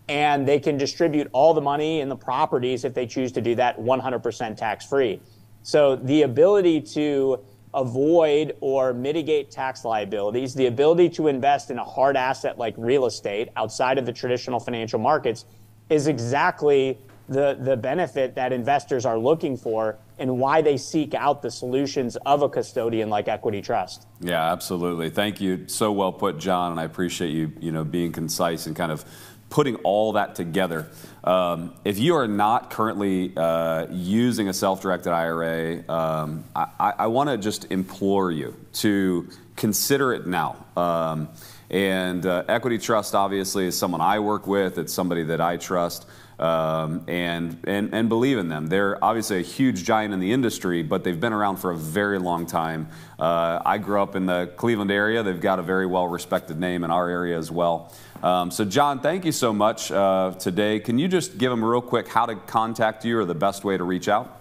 And 0.09 0.45
they 0.45 0.59
can 0.59 0.77
distribute 0.77 1.29
all 1.31 1.53
the 1.53 1.61
money 1.61 2.01
and 2.01 2.11
the 2.11 2.17
properties 2.17 2.83
if 2.83 2.93
they 2.93 3.07
choose 3.07 3.31
to 3.31 3.41
do 3.41 3.55
that 3.55 3.79
100% 3.79 4.57
tax 4.57 4.85
free. 4.85 5.21
So 5.67 5.97
the 5.97 6.21
ability 6.21 6.79
to 6.93 7.43
avoid 7.73 8.55
or 8.61 8.93
mitigate 8.93 9.51
tax 9.51 9.83
liabilities, 9.83 10.53
the 10.53 10.67
ability 10.67 11.09
to 11.09 11.27
invest 11.27 11.69
in 11.69 11.77
a 11.77 11.83
hard 11.83 12.15
asset 12.15 12.57
like 12.57 12.73
real 12.77 13.05
estate 13.05 13.49
outside 13.57 13.97
of 13.97 14.05
the 14.05 14.13
traditional 14.13 14.61
financial 14.61 14.97
markets 14.97 15.43
is 15.89 16.07
exactly 16.07 16.97
the, 17.27 17.57
the 17.59 17.75
benefit 17.75 18.33
that 18.35 18.53
investors 18.53 19.05
are 19.05 19.19
looking 19.19 19.57
for 19.57 19.97
and 20.19 20.39
why 20.39 20.61
they 20.61 20.77
seek 20.77 21.13
out 21.13 21.41
the 21.41 21.51
solutions 21.51 22.15
of 22.25 22.43
a 22.43 22.47
custodian 22.47 23.09
like 23.09 23.27
Equity 23.27 23.61
Trust. 23.61 24.07
Yeah, 24.21 24.49
absolutely. 24.49 25.09
Thank 25.09 25.41
you. 25.41 25.67
So 25.67 25.91
well 25.91 26.13
put, 26.13 26.37
John, 26.37 26.71
and 26.71 26.79
I 26.79 26.85
appreciate 26.85 27.31
you, 27.31 27.51
you 27.59 27.73
know, 27.73 27.83
being 27.83 28.13
concise 28.13 28.67
and 28.67 28.75
kind 28.75 28.91
of 28.93 29.03
putting 29.49 29.75
all 29.77 30.13
that 30.13 30.35
together. 30.35 30.87
Um, 31.23 31.73
if 31.83 31.99
you 31.99 32.15
are 32.15 32.27
not 32.27 32.69
currently 32.69 33.33
uh, 33.35 33.87
using 33.89 34.47
a 34.49 34.53
self-directed 34.53 35.11
IRA, 35.11 35.89
um, 35.89 36.43
I, 36.55 36.93
I 36.99 37.07
want 37.07 37.29
to 37.29 37.37
just 37.37 37.71
implore 37.71 38.31
you 38.31 38.55
to 38.73 39.27
consider 39.55 40.13
it 40.13 40.27
now. 40.27 40.65
Um, 40.75 41.29
and 41.69 42.25
uh, 42.25 42.43
Equity 42.47 42.77
Trust 42.77 43.13
obviously 43.13 43.65
is 43.67 43.77
someone 43.77 43.99
I 43.99 44.19
work 44.19 44.47
with. 44.47 44.77
It's 44.77 44.93
somebody 44.93 45.23
that 45.23 45.41
I 45.41 45.57
trust 45.57 46.07
um, 46.39 47.03
and, 47.07 47.57
and, 47.65 47.93
and 47.93 48.09
believe 48.09 48.37
in 48.37 48.47
them. 48.47 48.67
They're 48.67 49.03
obviously 49.03 49.39
a 49.39 49.43
huge 49.43 49.83
giant 49.83 50.13
in 50.13 50.19
the 50.19 50.31
industry, 50.31 50.83
but 50.83 51.03
they've 51.03 51.19
been 51.19 51.33
around 51.33 51.57
for 51.57 51.71
a 51.71 51.75
very 51.75 52.19
long 52.19 52.45
time. 52.45 52.89
Uh, 53.19 53.59
I 53.65 53.79
grew 53.79 54.01
up 54.01 54.15
in 54.15 54.27
the 54.27 54.51
Cleveland 54.55 54.91
area. 54.91 55.23
They've 55.23 55.41
got 55.41 55.59
a 55.59 55.63
very 55.63 55.87
well 55.87 56.07
respected 56.07 56.59
name 56.59 56.83
in 56.83 56.91
our 56.91 57.09
area 57.09 57.37
as 57.37 57.51
well. 57.51 57.93
Um, 58.23 58.49
so, 58.49 58.65
John, 58.65 58.99
thank 58.99 59.25
you 59.25 59.31
so 59.31 59.53
much 59.53 59.91
uh, 59.91 60.33
today. 60.39 60.79
Can 60.79 60.97
you 60.97 61.07
just 61.07 61.37
give 61.37 61.51
them 61.51 61.63
real 61.63 61.81
quick 61.81 62.07
how 62.07 62.25
to 62.25 62.35
contact 62.35 63.05
you 63.05 63.19
or 63.19 63.25
the 63.25 63.35
best 63.35 63.63
way 63.63 63.77
to 63.77 63.83
reach 63.83 64.07
out? 64.09 64.37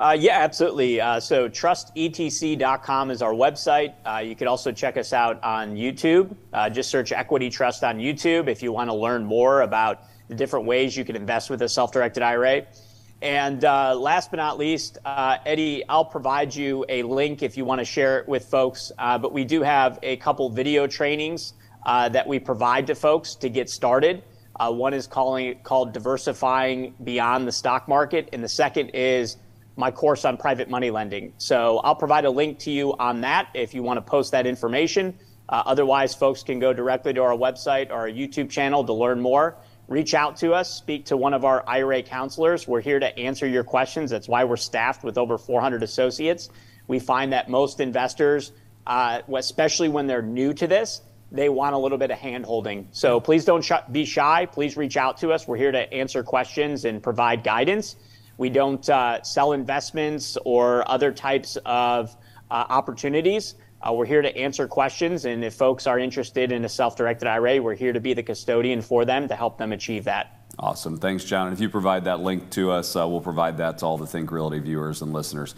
Uh, 0.00 0.16
yeah, 0.18 0.38
absolutely. 0.38 0.98
Uh, 0.98 1.20
so 1.20 1.46
trustetc.com 1.46 3.10
is 3.10 3.20
our 3.20 3.34
website. 3.34 3.92
Uh, 4.06 4.16
you 4.18 4.34
can 4.34 4.48
also 4.48 4.72
check 4.72 4.96
us 4.96 5.12
out 5.12 5.42
on 5.44 5.76
YouTube. 5.76 6.34
Uh, 6.54 6.70
just 6.70 6.88
search 6.88 7.12
Equity 7.12 7.50
Trust 7.50 7.84
on 7.84 7.98
YouTube 7.98 8.48
if 8.48 8.62
you 8.62 8.72
want 8.72 8.88
to 8.88 8.94
learn 8.94 9.26
more 9.26 9.60
about 9.60 10.04
the 10.28 10.34
different 10.34 10.64
ways 10.64 10.96
you 10.96 11.04
can 11.04 11.16
invest 11.16 11.50
with 11.50 11.60
a 11.60 11.68
self-directed 11.68 12.22
IRA. 12.22 12.64
And 13.20 13.62
uh, 13.62 13.94
last 13.94 14.30
but 14.30 14.38
not 14.38 14.56
least, 14.56 14.96
uh, 15.04 15.36
Eddie, 15.44 15.86
I'll 15.86 16.06
provide 16.06 16.54
you 16.54 16.86
a 16.88 17.02
link 17.02 17.42
if 17.42 17.58
you 17.58 17.66
want 17.66 17.80
to 17.80 17.84
share 17.84 18.20
it 18.20 18.26
with 18.26 18.46
folks. 18.46 18.90
But 18.96 19.34
we 19.34 19.44
do 19.44 19.60
have 19.60 19.98
a 20.02 20.16
couple 20.16 20.48
video 20.48 20.86
trainings 20.86 21.52
uh, 21.84 22.08
that 22.08 22.26
we 22.26 22.38
provide 22.38 22.86
to 22.88 22.94
folks 22.94 23.34
to 23.36 23.48
get 23.48 23.70
started. 23.70 24.22
Uh, 24.58 24.70
one 24.70 24.92
is 24.92 25.06
calling 25.06 25.58
called 25.62 25.92
diversifying 25.92 26.94
beyond 27.02 27.46
the 27.48 27.52
stock 27.52 27.88
market, 27.88 28.28
and 28.32 28.44
the 28.44 28.48
second 28.48 28.90
is 28.90 29.36
my 29.76 29.90
course 29.90 30.24
on 30.24 30.36
private 30.36 30.68
money 30.68 30.90
lending. 30.90 31.32
So 31.38 31.78
I'll 31.78 31.96
provide 31.96 32.24
a 32.24 32.30
link 32.30 32.58
to 32.60 32.70
you 32.70 32.94
on 32.98 33.22
that 33.22 33.48
if 33.54 33.72
you 33.74 33.82
want 33.82 33.96
to 33.96 34.02
post 34.02 34.32
that 34.32 34.46
information. 34.46 35.18
Uh, 35.48 35.62
otherwise, 35.66 36.14
folks 36.14 36.42
can 36.42 36.60
go 36.60 36.72
directly 36.72 37.12
to 37.14 37.22
our 37.22 37.36
website 37.36 37.90
or 37.90 37.94
our 37.94 38.08
YouTube 38.08 38.50
channel 38.50 38.84
to 38.84 38.92
learn 38.92 39.20
more. 39.20 39.56
Reach 39.88 40.14
out 40.14 40.36
to 40.36 40.52
us, 40.52 40.72
speak 40.72 41.06
to 41.06 41.16
one 41.16 41.34
of 41.34 41.44
our 41.44 41.64
IRA 41.66 42.02
counselors. 42.02 42.68
We're 42.68 42.80
here 42.80 43.00
to 43.00 43.18
answer 43.18 43.46
your 43.48 43.64
questions. 43.64 44.10
That's 44.10 44.28
why 44.28 44.44
we're 44.44 44.56
staffed 44.56 45.02
with 45.02 45.18
over 45.18 45.36
400 45.36 45.82
associates. 45.82 46.50
We 46.86 47.00
find 47.00 47.32
that 47.32 47.48
most 47.48 47.80
investors, 47.80 48.52
uh, 48.86 49.22
especially 49.34 49.88
when 49.88 50.06
they're 50.06 50.22
new 50.22 50.54
to 50.54 50.68
this, 50.68 51.00
they 51.32 51.48
want 51.48 51.74
a 51.74 51.78
little 51.78 51.98
bit 51.98 52.10
of 52.10 52.18
hand 52.18 52.44
holding. 52.44 52.88
So 52.92 53.20
please 53.20 53.44
don't 53.44 53.62
sh- 53.62 53.72
be 53.90 54.04
shy. 54.04 54.46
Please 54.46 54.76
reach 54.76 54.96
out 54.96 55.18
to 55.18 55.32
us. 55.32 55.46
We're 55.46 55.56
here 55.56 55.72
to 55.72 55.92
answer 55.92 56.22
questions 56.22 56.84
and 56.84 57.02
provide 57.02 57.44
guidance. 57.44 57.96
We 58.36 58.50
don't 58.50 58.88
uh, 58.88 59.22
sell 59.22 59.52
investments 59.52 60.38
or 60.44 60.88
other 60.90 61.12
types 61.12 61.56
of 61.64 62.16
uh, 62.50 62.64
opportunities. 62.68 63.54
Uh, 63.82 63.92
we're 63.92 64.06
here 64.06 64.22
to 64.22 64.36
answer 64.36 64.66
questions. 64.66 65.24
And 65.24 65.44
if 65.44 65.54
folks 65.54 65.86
are 65.86 65.98
interested 65.98 66.52
in 66.52 66.64
a 66.64 66.68
self 66.68 66.96
directed 66.96 67.28
IRA, 67.28 67.62
we're 67.62 67.74
here 67.74 67.92
to 67.92 68.00
be 68.00 68.14
the 68.14 68.22
custodian 68.22 68.82
for 68.82 69.04
them 69.04 69.28
to 69.28 69.36
help 69.36 69.58
them 69.58 69.72
achieve 69.72 70.04
that. 70.04 70.36
Awesome. 70.58 70.98
Thanks, 70.98 71.24
John. 71.24 71.46
And 71.46 71.54
if 71.54 71.60
you 71.60 71.70
provide 71.70 72.04
that 72.04 72.20
link 72.20 72.50
to 72.50 72.70
us, 72.70 72.94
uh, 72.96 73.08
we'll 73.08 73.20
provide 73.20 73.58
that 73.58 73.78
to 73.78 73.86
all 73.86 73.96
the 73.96 74.06
Think 74.06 74.30
Realty 74.30 74.58
viewers 74.58 75.00
and 75.00 75.12
listeners. 75.12 75.54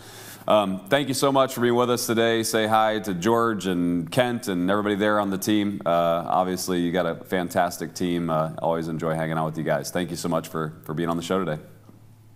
Um, 0.48 0.86
thank 0.88 1.08
you 1.08 1.14
so 1.14 1.30
much 1.30 1.54
for 1.54 1.60
being 1.60 1.74
with 1.74 1.90
us 1.90 2.06
today. 2.06 2.42
Say 2.42 2.66
hi 2.66 2.98
to 3.00 3.14
George 3.14 3.66
and 3.66 4.10
Kent 4.10 4.48
and 4.48 4.70
everybody 4.70 4.96
there 4.96 5.20
on 5.20 5.30
the 5.30 5.38
team. 5.38 5.80
Uh, 5.86 5.90
obviously, 6.26 6.80
you 6.80 6.92
got 6.92 7.06
a 7.06 7.14
fantastic 7.24 7.94
team. 7.94 8.30
Uh, 8.30 8.52
always 8.58 8.88
enjoy 8.88 9.14
hanging 9.14 9.38
out 9.38 9.46
with 9.46 9.58
you 9.58 9.64
guys. 9.64 9.90
Thank 9.90 10.10
you 10.10 10.16
so 10.16 10.28
much 10.28 10.48
for, 10.48 10.80
for 10.84 10.94
being 10.94 11.08
on 11.08 11.16
the 11.16 11.22
show 11.22 11.42
today. 11.44 11.62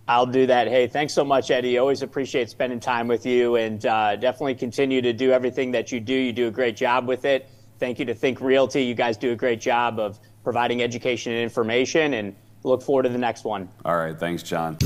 I'll 0.07 0.25
do 0.25 0.45
that. 0.47 0.69
Hey, 0.69 0.87
thanks 0.87 1.13
so 1.13 1.25
much, 1.25 1.51
Eddie. 1.51 1.77
Always 1.77 2.01
appreciate 2.01 2.49
spending 2.49 2.79
time 2.79 3.09
with 3.09 3.25
you 3.25 3.57
and 3.57 3.85
uh, 3.85 4.15
definitely 4.15 4.55
continue 4.55 5.01
to 5.01 5.11
do 5.11 5.31
everything 5.31 5.71
that 5.71 5.91
you 5.91 5.99
do. 5.99 6.13
You 6.13 6.31
do 6.31 6.47
a 6.47 6.51
great 6.51 6.77
job 6.77 7.07
with 7.07 7.25
it. 7.25 7.49
Thank 7.77 7.99
you 7.99 8.05
to 8.05 8.15
Think 8.15 8.39
Realty. 8.39 8.83
You 8.83 8.95
guys 8.95 9.17
do 9.17 9.33
a 9.33 9.35
great 9.35 9.59
job 9.59 9.99
of 9.99 10.17
providing 10.43 10.81
education 10.81 11.33
and 11.33 11.41
information 11.41 12.13
and 12.13 12.35
look 12.63 12.81
forward 12.81 13.03
to 13.03 13.09
the 13.09 13.17
next 13.17 13.43
one. 13.43 13.67
All 13.83 13.97
right. 13.97 14.17
Thanks, 14.17 14.43
John. 14.43 14.77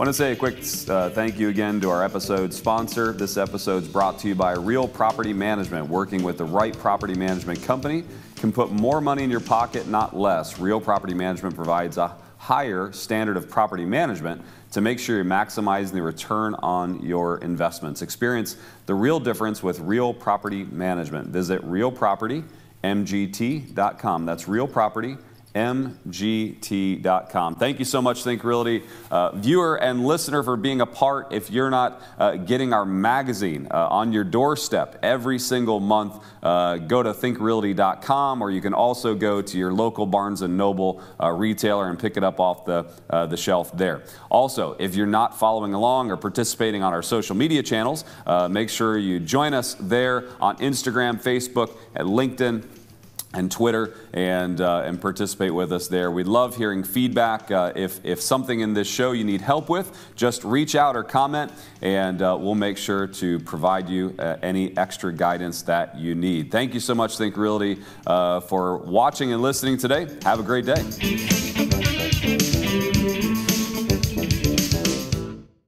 Want 0.00 0.08
to 0.08 0.14
say 0.14 0.32
a 0.32 0.36
quick 0.36 0.56
uh, 0.88 1.10
thank 1.10 1.38
you 1.38 1.50
again 1.50 1.78
to 1.78 1.90
our 1.90 2.02
episode 2.02 2.54
sponsor. 2.54 3.12
This 3.12 3.36
episode 3.36 3.82
is 3.82 3.88
brought 3.88 4.18
to 4.20 4.28
you 4.28 4.34
by 4.34 4.52
Real 4.52 4.88
Property 4.88 5.34
Management. 5.34 5.90
Working 5.90 6.22
with 6.22 6.38
the 6.38 6.44
right 6.46 6.74
property 6.78 7.12
management 7.12 7.62
company 7.62 8.04
can 8.36 8.50
put 8.50 8.70
more 8.70 9.02
money 9.02 9.24
in 9.24 9.30
your 9.30 9.40
pocket, 9.40 9.88
not 9.88 10.16
less. 10.16 10.58
Real 10.58 10.80
Property 10.80 11.12
Management 11.12 11.54
provides 11.54 11.98
a 11.98 12.16
higher 12.38 12.90
standard 12.92 13.36
of 13.36 13.50
property 13.50 13.84
management 13.84 14.40
to 14.70 14.80
make 14.80 14.98
sure 14.98 15.16
you're 15.16 15.24
maximizing 15.26 15.92
the 15.92 16.00
return 16.00 16.54
on 16.54 17.04
your 17.04 17.36
investments. 17.42 18.00
Experience 18.00 18.56
the 18.86 18.94
real 18.94 19.20
difference 19.20 19.62
with 19.62 19.80
Real 19.80 20.14
Property 20.14 20.64
Management. 20.64 21.28
Visit 21.28 21.60
realpropertymgt.com. 21.60 24.24
That's 24.24 24.48
Real 24.48 24.66
Property 24.66 25.18
mgt.com. 25.54 27.56
Thank 27.56 27.78
you 27.78 27.84
so 27.84 28.00
much, 28.00 28.22
Think 28.22 28.44
Realty, 28.44 28.82
uh, 29.10 29.32
viewer 29.32 29.76
and 29.76 30.06
listener, 30.06 30.42
for 30.42 30.56
being 30.56 30.80
a 30.80 30.86
part. 30.86 31.32
If 31.32 31.50
you're 31.50 31.70
not 31.70 32.00
uh, 32.18 32.36
getting 32.36 32.72
our 32.72 32.84
magazine 32.84 33.66
uh, 33.70 33.88
on 33.88 34.12
your 34.12 34.24
doorstep 34.24 34.98
every 35.02 35.38
single 35.38 35.80
month, 35.80 36.22
uh, 36.42 36.78
go 36.78 37.02
to 37.02 37.12
thinkrealty.com, 37.12 38.42
or 38.42 38.50
you 38.50 38.60
can 38.60 38.74
also 38.74 39.14
go 39.14 39.42
to 39.42 39.58
your 39.58 39.72
local 39.72 40.06
Barnes 40.06 40.42
and 40.42 40.56
Noble 40.56 41.02
uh, 41.20 41.30
retailer 41.30 41.88
and 41.88 41.98
pick 41.98 42.16
it 42.16 42.24
up 42.24 42.38
off 42.38 42.64
the 42.64 42.86
uh, 43.10 43.26
the 43.26 43.36
shelf 43.36 43.76
there. 43.76 44.02
Also, 44.30 44.76
if 44.78 44.94
you're 44.94 45.06
not 45.06 45.38
following 45.38 45.74
along 45.74 46.10
or 46.10 46.16
participating 46.16 46.82
on 46.82 46.92
our 46.92 47.02
social 47.02 47.34
media 47.34 47.62
channels, 47.62 48.04
make 48.50 48.68
sure 48.68 48.96
you 48.96 49.18
join 49.18 49.54
us 49.54 49.74
there 49.80 50.28
on 50.40 50.56
Instagram, 50.58 51.20
Facebook, 51.20 51.76
and 51.94 52.08
LinkedIn 52.08 52.64
and 53.32 53.50
Twitter 53.50 53.94
and, 54.12 54.60
uh, 54.60 54.82
and 54.84 55.00
participate 55.00 55.54
with 55.54 55.72
us 55.72 55.88
there. 55.88 56.10
We 56.10 56.24
love 56.24 56.56
hearing 56.56 56.82
feedback. 56.82 57.50
Uh, 57.50 57.72
if, 57.76 58.04
if 58.04 58.20
something 58.20 58.60
in 58.60 58.74
this 58.74 58.88
show 58.88 59.12
you 59.12 59.24
need 59.24 59.40
help 59.40 59.68
with, 59.68 59.96
just 60.16 60.42
reach 60.44 60.74
out 60.74 60.96
or 60.96 61.04
comment, 61.04 61.52
and 61.80 62.20
uh, 62.22 62.36
we'll 62.38 62.54
make 62.54 62.76
sure 62.76 63.06
to 63.06 63.38
provide 63.40 63.88
you 63.88 64.14
uh, 64.18 64.36
any 64.42 64.76
extra 64.76 65.12
guidance 65.12 65.62
that 65.62 65.96
you 65.96 66.14
need. 66.14 66.50
Thank 66.50 66.74
you 66.74 66.80
so 66.80 66.94
much, 66.94 67.16
Think 67.16 67.36
Realty, 67.36 67.78
uh, 68.06 68.40
for 68.40 68.78
watching 68.78 69.32
and 69.32 69.42
listening 69.42 69.76
today. 69.76 70.08
Have 70.24 70.40
a 70.40 70.44
great 70.44 70.66
day. 70.66 71.59